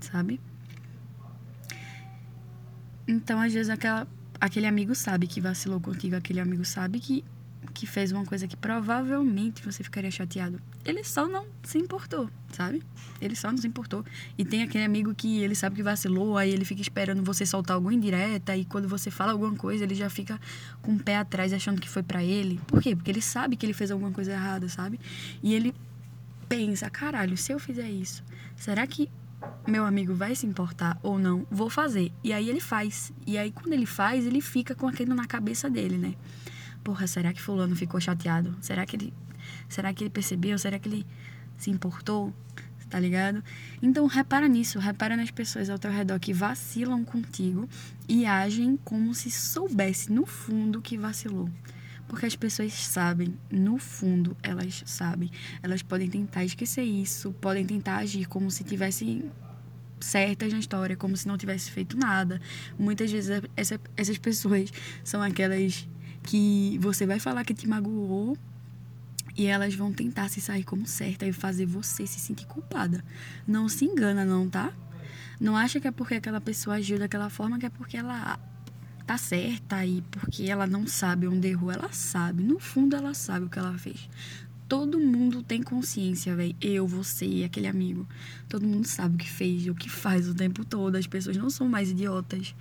sabe? 0.00 0.40
Então, 3.06 3.40
às 3.40 3.52
vezes, 3.52 3.70
aquela, 3.70 4.08
aquele 4.40 4.66
amigo 4.66 4.92
sabe 4.92 5.28
que 5.28 5.40
vacilou 5.40 5.80
contigo, 5.80 6.16
aquele 6.16 6.40
amigo 6.40 6.64
sabe 6.64 6.98
que 6.98 7.24
que 7.72 7.86
fez 7.86 8.12
uma 8.12 8.24
coisa 8.24 8.46
que 8.46 8.56
provavelmente 8.56 9.62
você 9.64 9.82
ficaria 9.82 10.10
chateado. 10.10 10.60
Ele 10.84 11.02
só 11.04 11.26
não 11.26 11.46
se 11.62 11.78
importou, 11.78 12.30
sabe? 12.52 12.82
Ele 13.20 13.34
só 13.34 13.50
não 13.50 13.58
se 13.58 13.66
importou. 13.66 14.04
E 14.36 14.44
tem 14.44 14.62
aquele 14.62 14.84
amigo 14.84 15.14
que 15.14 15.40
ele 15.40 15.54
sabe 15.54 15.76
que 15.76 15.82
vacilou, 15.82 16.36
aí 16.36 16.50
ele 16.50 16.64
fica 16.64 16.80
esperando 16.80 17.22
você 17.22 17.44
soltar 17.44 17.74
alguma 17.74 17.92
indireta, 17.92 18.56
e 18.56 18.64
quando 18.64 18.88
você 18.88 19.10
fala 19.10 19.32
alguma 19.32 19.54
coisa, 19.54 19.84
ele 19.84 19.94
já 19.94 20.08
fica 20.08 20.40
com 20.82 20.94
o 20.94 20.98
pé 20.98 21.16
atrás 21.16 21.52
achando 21.52 21.80
que 21.80 21.88
foi 21.88 22.02
para 22.02 22.22
ele. 22.22 22.60
Por 22.66 22.82
quê? 22.82 22.94
Porque 22.94 23.10
ele 23.10 23.22
sabe 23.22 23.56
que 23.56 23.66
ele 23.66 23.72
fez 23.72 23.90
alguma 23.90 24.10
coisa 24.10 24.32
errada, 24.32 24.68
sabe? 24.68 25.00
E 25.42 25.54
ele 25.54 25.74
pensa, 26.48 26.88
caralho, 26.88 27.36
se 27.36 27.52
eu 27.52 27.58
fizer 27.58 27.90
isso, 27.90 28.22
será 28.56 28.86
que 28.86 29.10
meu 29.66 29.84
amigo 29.84 30.14
vai 30.14 30.34
se 30.34 30.46
importar 30.46 30.98
ou 31.02 31.18
não? 31.18 31.46
Vou 31.50 31.68
fazer. 31.68 32.12
E 32.22 32.32
aí 32.32 32.48
ele 32.48 32.60
faz. 32.60 33.12
E 33.26 33.36
aí 33.36 33.50
quando 33.50 33.72
ele 33.72 33.86
faz, 33.86 34.26
ele 34.26 34.40
fica 34.40 34.74
com 34.74 34.88
aquilo 34.88 35.14
na 35.14 35.26
cabeça 35.26 35.68
dele, 35.68 35.98
né? 35.98 36.14
Porra, 36.86 37.08
será 37.08 37.32
que 37.32 37.42
fulano 37.42 37.74
ficou 37.74 38.00
chateado? 38.00 38.56
Será 38.60 38.86
que 38.86 38.94
ele 38.94 39.12
será 39.68 39.92
que 39.92 40.04
ele 40.04 40.10
percebeu? 40.10 40.56
Será 40.56 40.78
que 40.78 40.88
ele 40.88 41.04
se 41.58 41.68
importou? 41.68 42.32
Tá 42.88 43.00
ligado? 43.00 43.42
Então 43.82 44.06
repara 44.06 44.46
nisso, 44.46 44.78
repara 44.78 45.16
nas 45.16 45.32
pessoas 45.32 45.68
ao 45.68 45.80
teu 45.80 45.90
redor 45.90 46.20
que 46.20 46.32
vacilam 46.32 47.04
contigo 47.04 47.68
e 48.08 48.24
agem 48.24 48.78
como 48.84 49.12
se 49.12 49.28
soubesse 49.32 50.12
no 50.12 50.24
fundo 50.24 50.80
que 50.80 50.96
vacilou. 50.96 51.50
Porque 52.06 52.24
as 52.24 52.36
pessoas 52.36 52.72
sabem, 52.72 53.36
no 53.50 53.78
fundo 53.78 54.36
elas 54.40 54.84
sabem. 54.86 55.28
Elas 55.60 55.82
podem 55.82 56.08
tentar 56.08 56.44
esquecer 56.44 56.84
isso, 56.84 57.32
podem 57.40 57.66
tentar 57.66 57.96
agir 57.96 58.26
como 58.26 58.48
se 58.48 58.62
tivessem 58.62 59.28
certas 59.98 60.52
na 60.52 60.60
história, 60.60 60.96
como 60.96 61.16
se 61.16 61.26
não 61.26 61.36
tivesse 61.36 61.68
feito 61.72 61.96
nada. 61.96 62.40
Muitas 62.78 63.10
vezes 63.10 63.42
essa, 63.56 63.80
essas 63.96 64.18
pessoas 64.18 64.72
são 65.02 65.20
aquelas 65.20 65.88
que 66.26 66.76
você 66.78 67.06
vai 67.06 67.18
falar 67.20 67.44
que 67.44 67.54
te 67.54 67.66
magoou 67.66 68.36
e 69.36 69.46
elas 69.46 69.74
vão 69.74 69.92
tentar 69.92 70.28
se 70.28 70.40
sair 70.40 70.64
como 70.64 70.86
certa 70.86 71.26
e 71.26 71.32
fazer 71.32 71.66
você 71.66 72.06
se 72.06 72.18
sentir 72.18 72.46
culpada. 72.46 73.04
Não 73.46 73.68
se 73.68 73.84
engana, 73.84 74.24
não, 74.24 74.48
tá? 74.48 74.72
Não 75.40 75.56
acha 75.56 75.78
que 75.78 75.86
é 75.86 75.90
porque 75.90 76.14
aquela 76.14 76.40
pessoa 76.40 76.76
agiu 76.76 76.98
daquela 76.98 77.30
forma 77.30 77.58
que 77.58 77.66
é 77.66 77.70
porque 77.70 77.96
ela 77.96 78.38
tá 79.06 79.16
certa 79.16 79.86
e 79.86 80.02
porque 80.10 80.44
ela 80.44 80.66
não 80.66 80.86
sabe 80.86 81.28
onde 81.28 81.48
errou. 81.48 81.70
Ela 81.70 81.92
sabe, 81.92 82.42
no 82.42 82.58
fundo 82.58 82.96
ela 82.96 83.14
sabe 83.14 83.46
o 83.46 83.48
que 83.48 83.58
ela 83.58 83.76
fez. 83.78 84.08
Todo 84.68 84.98
mundo 84.98 85.42
tem 85.42 85.62
consciência, 85.62 86.34
velho. 86.34 86.56
Eu, 86.60 86.88
você, 86.88 87.44
aquele 87.44 87.68
amigo. 87.68 88.08
Todo 88.48 88.66
mundo 88.66 88.84
sabe 88.86 89.14
o 89.14 89.18
que 89.18 89.30
fez 89.30 89.68
o 89.68 89.74
que 89.74 89.88
faz 89.88 90.28
o 90.28 90.34
tempo 90.34 90.64
todo. 90.64 90.96
As 90.96 91.06
pessoas 91.06 91.36
não 91.36 91.48
são 91.48 91.68
mais 91.68 91.90
idiotas 91.90 92.54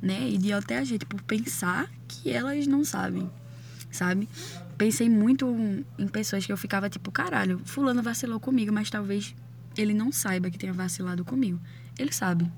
né? 0.00 0.28
Idiota 0.28 0.74
é 0.74 0.78
a 0.78 0.84
gente 0.84 1.04
por 1.06 1.20
pensar 1.22 1.90
que 2.06 2.30
elas 2.30 2.66
não 2.66 2.84
sabem, 2.84 3.30
sabe? 3.90 4.28
Pensei 4.76 5.08
muito 5.08 5.46
em 5.98 6.08
pessoas 6.08 6.44
que 6.44 6.52
eu 6.52 6.56
ficava 6.56 6.88
tipo, 6.90 7.10
caralho, 7.10 7.60
fulano 7.64 8.02
vacilou 8.02 8.38
comigo, 8.38 8.72
mas 8.72 8.90
talvez 8.90 9.34
ele 9.76 9.94
não 9.94 10.12
saiba 10.12 10.50
que 10.50 10.58
tenha 10.58 10.72
vacilado 10.72 11.24
comigo. 11.24 11.60
Ele 11.98 12.12
sabe. 12.12 12.50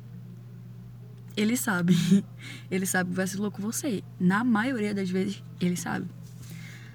Ele 1.36 1.56
sabe. 1.56 1.94
Ele 2.68 2.84
sabe 2.84 3.10
que 3.10 3.16
vacilou 3.16 3.50
com 3.50 3.62
você. 3.62 4.02
Na 4.18 4.42
maioria 4.42 4.92
das 4.92 5.08
vezes, 5.08 5.40
ele 5.60 5.76
sabe. 5.76 6.06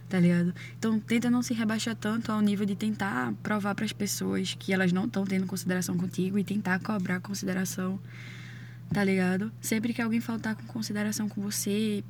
Tá 0.09 0.19
ligado? 0.19 0.53
Então, 0.77 0.99
tenta 0.99 1.29
não 1.29 1.41
se 1.41 1.53
rebaixar 1.53 1.95
tanto 1.95 2.29
ao 2.29 2.41
nível 2.41 2.65
de 2.65 2.75
tentar 2.75 3.33
provar 3.41 3.73
para 3.73 3.85
as 3.85 3.93
pessoas 3.93 4.53
que 4.59 4.73
elas 4.73 4.91
não 4.91 5.05
estão 5.05 5.23
tendo 5.23 5.47
consideração 5.47 5.97
contigo 5.97 6.37
e 6.37 6.43
tentar 6.43 6.79
cobrar 6.79 7.21
consideração 7.21 7.97
tá 8.91 9.03
ligado? 9.03 9.51
Sempre 9.61 9.93
que 9.93 10.01
alguém 10.01 10.19
faltar 10.19 10.55
com 10.55 10.65
consideração 10.65 11.29
com 11.29 11.41
você, 11.41 12.03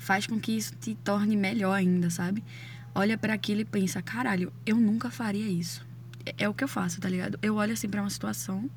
faz 0.00 0.26
com 0.26 0.40
que 0.40 0.52
isso 0.52 0.74
te 0.80 0.94
torne 0.96 1.36
melhor 1.36 1.72
ainda, 1.72 2.10
sabe? 2.10 2.42
Olha 2.94 3.16
para 3.16 3.34
aquilo 3.34 3.60
e 3.60 3.64
pensa, 3.64 4.02
caralho, 4.02 4.52
eu 4.66 4.76
nunca 4.76 5.10
faria 5.10 5.46
isso. 5.46 5.86
É, 6.26 6.44
é 6.44 6.48
o 6.48 6.54
que 6.54 6.64
eu 6.64 6.68
faço, 6.68 7.00
tá 7.00 7.08
ligado? 7.08 7.38
Eu 7.42 7.54
olho 7.56 7.72
assim 7.72 7.88
para 7.88 8.00
uma 8.00 8.10
situação 8.10 8.68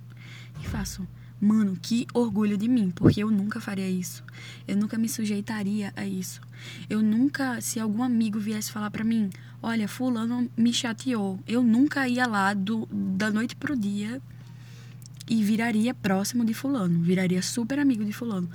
e 0.62 0.68
faço, 0.68 1.08
mano, 1.42 1.78
que 1.82 2.06
orgulho 2.14 2.58
de 2.58 2.68
mim, 2.68 2.92
porque 2.92 3.24
eu 3.24 3.32
nunca 3.32 3.60
faria 3.60 3.90
isso. 3.90 4.24
Eu 4.68 4.78
nunca 4.78 4.98
me 4.98 5.10
sujeitaria 5.10 5.92
a 5.96 6.06
isso. 6.06 6.42
Eu 6.90 7.02
nunca, 7.02 7.60
se 7.62 7.80
algum 7.80 8.04
amigo 8.04 8.40
viesse 8.40 8.72
falar 8.72 8.92
para 8.92 9.04
mim, 9.04 9.30
olha, 9.62 9.88
fulano 9.88 10.50
me 10.56 10.74
chateou, 10.74 11.40
eu 11.48 11.64
nunca 11.64 12.08
ia 12.08 12.28
lá 12.28 12.54
do, 12.54 12.86
da 12.92 13.32
noite 13.32 13.56
pro 13.56 13.76
dia 13.76 14.22
e 15.30 15.44
viraria 15.44 15.94
próximo 15.94 16.46
de 16.46 16.54
fulano, 16.54 17.02
viraria 17.02 17.42
super 17.42 17.80
amigo 17.80 18.04
de 18.04 18.14
fulano. 18.14 18.50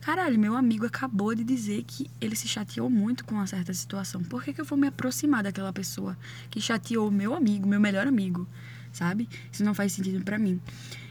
Caralho, 0.00 0.38
meu 0.38 0.54
amigo 0.54 0.84
acabou 0.84 1.34
de 1.34 1.42
dizer 1.42 1.82
que 1.84 2.10
ele 2.20 2.36
se 2.36 2.46
chateou 2.46 2.90
muito 2.90 3.24
com 3.24 3.36
uma 3.36 3.46
certa 3.46 3.72
situação. 3.72 4.22
Por 4.22 4.44
que, 4.44 4.52
que 4.52 4.60
eu 4.60 4.64
vou 4.64 4.76
me 4.76 4.86
aproximar 4.86 5.42
daquela 5.42 5.72
pessoa 5.72 6.14
que 6.50 6.60
chateou 6.60 7.10
meu 7.10 7.34
amigo, 7.34 7.66
meu 7.66 7.80
melhor 7.80 8.06
amigo? 8.06 8.46
Sabe? 8.92 9.26
Isso 9.50 9.64
não 9.64 9.72
faz 9.72 9.94
sentido 9.94 10.22
para 10.22 10.38
mim. 10.38 10.60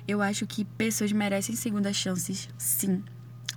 Eu 0.07 0.21
acho 0.21 0.45
que 0.45 0.63
pessoas 0.63 1.11
merecem 1.11 1.55
segundas 1.55 1.95
chances, 1.95 2.47
sim. 2.55 3.03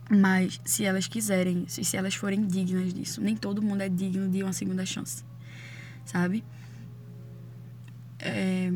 Mas 0.08 0.58
se 0.64 0.84
elas 0.84 1.06
quiserem, 1.06 1.66
se 1.68 1.96
elas 1.96 2.14
forem 2.14 2.46
dignas 2.46 2.94
disso, 2.94 3.20
nem 3.20 3.36
todo 3.36 3.60
mundo 3.60 3.82
é 3.82 3.90
digno 3.90 4.28
de 4.30 4.42
uma 4.42 4.54
segunda 4.54 4.86
chance. 4.86 5.22
Sabe? 6.06 6.42
É, 8.18 8.72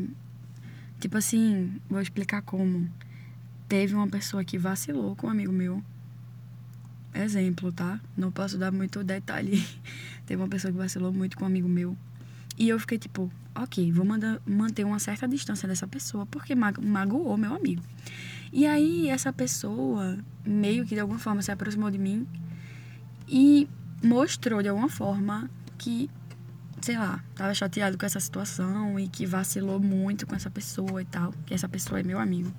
tipo 1.01 1.17
assim, 1.17 1.81
vou 1.89 1.99
explicar 1.99 2.41
como. 2.41 2.89
Teve 3.67 3.95
uma 3.95 4.07
pessoa 4.07 4.43
que 4.43 4.57
vacilou 4.57 5.15
com 5.15 5.27
um 5.27 5.29
amigo 5.29 5.51
meu 5.51 5.83
exemplo, 7.13 7.71
tá? 7.71 7.99
Não 8.15 8.31
posso 8.31 8.57
dar 8.57 8.71
muito 8.71 9.03
detalhe. 9.03 9.65
Teve 10.25 10.41
uma 10.41 10.47
pessoa 10.47 10.71
que 10.71 10.77
vacilou 10.77 11.11
muito 11.11 11.37
com 11.37 11.43
um 11.43 11.47
amigo 11.47 11.67
meu. 11.67 11.97
E 12.57 12.69
eu 12.69 12.79
fiquei 12.79 12.97
tipo, 12.97 13.31
ok, 13.55 13.91
vou 13.91 14.05
mandar, 14.05 14.39
manter 14.45 14.85
uma 14.85 14.99
certa 14.99 15.27
distância 15.27 15.67
dessa 15.67 15.87
pessoa, 15.87 16.25
porque 16.25 16.53
magoou 16.55 17.37
meu 17.37 17.53
amigo. 17.53 17.81
E 18.53 18.65
aí, 18.65 19.07
essa 19.09 19.31
pessoa, 19.31 20.17
meio 20.45 20.85
que 20.85 20.95
de 20.95 21.01
alguma 21.01 21.19
forma, 21.19 21.41
se 21.41 21.51
aproximou 21.51 21.89
de 21.89 21.97
mim 21.97 22.27
e 23.27 23.67
mostrou 24.03 24.61
de 24.61 24.67
alguma 24.67 24.89
forma 24.89 25.49
que, 25.77 26.09
sei 26.81 26.97
lá, 26.97 27.23
tava 27.35 27.53
chateado 27.53 27.97
com 27.97 28.05
essa 28.05 28.19
situação 28.19 28.99
e 28.99 29.07
que 29.07 29.25
vacilou 29.25 29.79
muito 29.79 30.25
com 30.25 30.35
essa 30.35 30.49
pessoa 30.49 31.01
e 31.01 31.05
tal, 31.05 31.33
que 31.45 31.53
essa 31.53 31.69
pessoa 31.69 31.99
é 31.99 32.03
meu 32.03 32.19
amigo. 32.19 32.51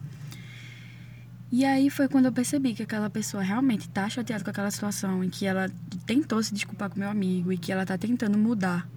E 1.51 1.67
aí 1.67 1.91
foi 1.91 2.09
quando 2.09 2.27
eu 2.27 2.33
percebi 2.33 2.73
que 2.73 2.83
aquela 2.83 3.11
pessoa 3.11 3.43
realmente 3.43 3.87
tá 3.89 4.09
chateada 4.09 4.43
com 4.43 4.49
aquela 4.49 4.71
situação 4.71 5.23
e 5.23 5.29
que 5.29 5.45
ela 5.45 5.71
tentou 6.07 6.43
se 6.43 6.55
desculpar 6.55 6.89
com 6.89 6.99
meu 6.99 7.11
amigo 7.11 7.53
e 7.53 7.59
que 7.59 7.71
ela 7.71 7.85
tá 7.85 7.99
tentando 7.99 8.39
mudar. 8.39 8.89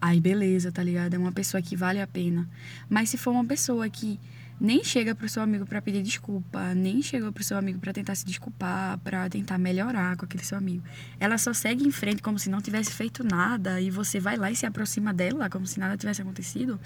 Aí 0.00 0.20
beleza, 0.20 0.72
tá 0.72 0.82
ligado? 0.82 1.14
É 1.14 1.18
uma 1.18 1.30
pessoa 1.30 1.62
que 1.62 1.76
vale 1.76 2.00
a 2.00 2.06
pena. 2.08 2.48
Mas 2.88 3.08
se 3.08 3.16
for 3.16 3.30
uma 3.30 3.44
pessoa 3.44 3.88
que 3.88 4.18
nem 4.62 4.84
chega 4.84 5.12
pro 5.12 5.28
seu 5.28 5.42
amigo 5.42 5.66
para 5.66 5.82
pedir 5.82 6.02
desculpa, 6.02 6.72
nem 6.72 7.02
chega 7.02 7.32
pro 7.32 7.42
seu 7.42 7.58
amigo 7.58 7.80
para 7.80 7.92
tentar 7.92 8.14
se 8.14 8.24
desculpar, 8.24 8.96
para 9.00 9.28
tentar 9.28 9.58
melhorar 9.58 10.16
com 10.16 10.24
aquele 10.24 10.44
seu 10.44 10.56
amigo. 10.56 10.84
Ela 11.18 11.36
só 11.36 11.52
segue 11.52 11.84
em 11.84 11.90
frente 11.90 12.22
como 12.22 12.38
se 12.38 12.48
não 12.48 12.60
tivesse 12.60 12.92
feito 12.92 13.24
nada 13.24 13.80
e 13.80 13.90
você 13.90 14.20
vai 14.20 14.36
lá 14.36 14.52
e 14.52 14.54
se 14.54 14.64
aproxima 14.64 15.12
dela 15.12 15.50
como 15.50 15.66
se 15.66 15.80
nada 15.80 15.96
tivesse 15.96 16.22
acontecido. 16.22 16.78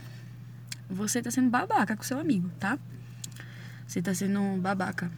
Você 0.88 1.20
tá 1.20 1.30
sendo 1.30 1.50
babaca 1.50 1.94
com 1.94 2.02
seu 2.02 2.18
amigo, 2.18 2.50
tá? 2.58 2.78
Você 3.86 4.00
tá 4.00 4.14
sendo 4.14 4.40
um 4.40 4.58
babaca. 4.58 5.12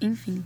Enfim. 0.00 0.44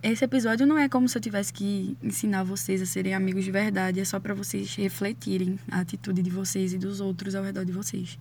Esse 0.00 0.24
episódio 0.24 0.64
não 0.64 0.78
é 0.78 0.88
como 0.88 1.08
se 1.08 1.18
eu 1.18 1.20
tivesse 1.20 1.52
que 1.52 1.98
ensinar 2.00 2.44
vocês 2.44 2.80
a 2.80 2.86
serem 2.86 3.14
amigos 3.14 3.44
de 3.44 3.50
verdade, 3.50 4.00
é 4.00 4.04
só 4.04 4.18
para 4.20 4.32
vocês 4.32 4.74
refletirem 4.76 5.58
a 5.70 5.80
atitude 5.80 6.22
de 6.22 6.30
vocês 6.30 6.72
e 6.72 6.78
dos 6.78 7.00
outros 7.00 7.34
ao 7.34 7.42
redor 7.42 7.64
de 7.64 7.72
vocês. 7.72 8.16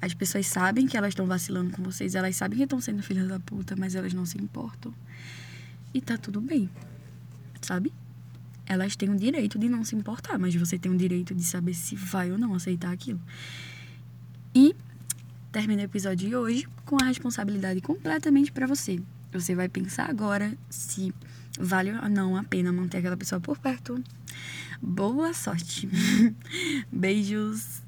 As 0.00 0.14
pessoas 0.14 0.46
sabem 0.46 0.86
que 0.86 0.96
elas 0.96 1.10
estão 1.10 1.26
vacilando 1.26 1.72
com 1.72 1.82
vocês, 1.82 2.14
elas 2.14 2.36
sabem 2.36 2.56
que 2.56 2.64
estão 2.64 2.80
sendo 2.80 3.02
filhas 3.02 3.26
da 3.28 3.40
puta, 3.40 3.74
mas 3.76 3.94
elas 3.94 4.12
não 4.12 4.24
se 4.24 4.38
importam. 4.38 4.94
E 5.92 6.00
tá 6.00 6.16
tudo 6.16 6.40
bem, 6.40 6.70
sabe? 7.60 7.92
Elas 8.64 8.94
têm 8.94 9.10
o 9.10 9.16
direito 9.16 9.58
de 9.58 9.68
não 9.68 9.84
se 9.84 9.96
importar, 9.96 10.38
mas 10.38 10.54
você 10.54 10.78
tem 10.78 10.92
o 10.92 10.96
direito 10.96 11.34
de 11.34 11.42
saber 11.42 11.74
se 11.74 11.96
vai 11.96 12.30
ou 12.30 12.38
não 12.38 12.54
aceitar 12.54 12.92
aquilo. 12.92 13.20
E 14.54 14.76
termina 15.50 15.82
o 15.82 15.84
episódio 15.86 16.28
de 16.28 16.36
hoje 16.36 16.68
com 16.84 16.96
a 17.02 17.06
responsabilidade 17.06 17.80
completamente 17.80 18.52
para 18.52 18.66
você. 18.66 19.00
Você 19.32 19.54
vai 19.54 19.68
pensar 19.68 20.08
agora 20.08 20.56
se 20.70 21.12
vale 21.58 21.90
ou 21.90 22.08
não 22.08 22.36
a 22.36 22.44
pena 22.44 22.72
manter 22.72 22.98
aquela 22.98 23.16
pessoa 23.16 23.40
por 23.40 23.58
perto. 23.58 24.02
Boa 24.80 25.34
sorte. 25.34 25.88
Beijos. 26.92 27.87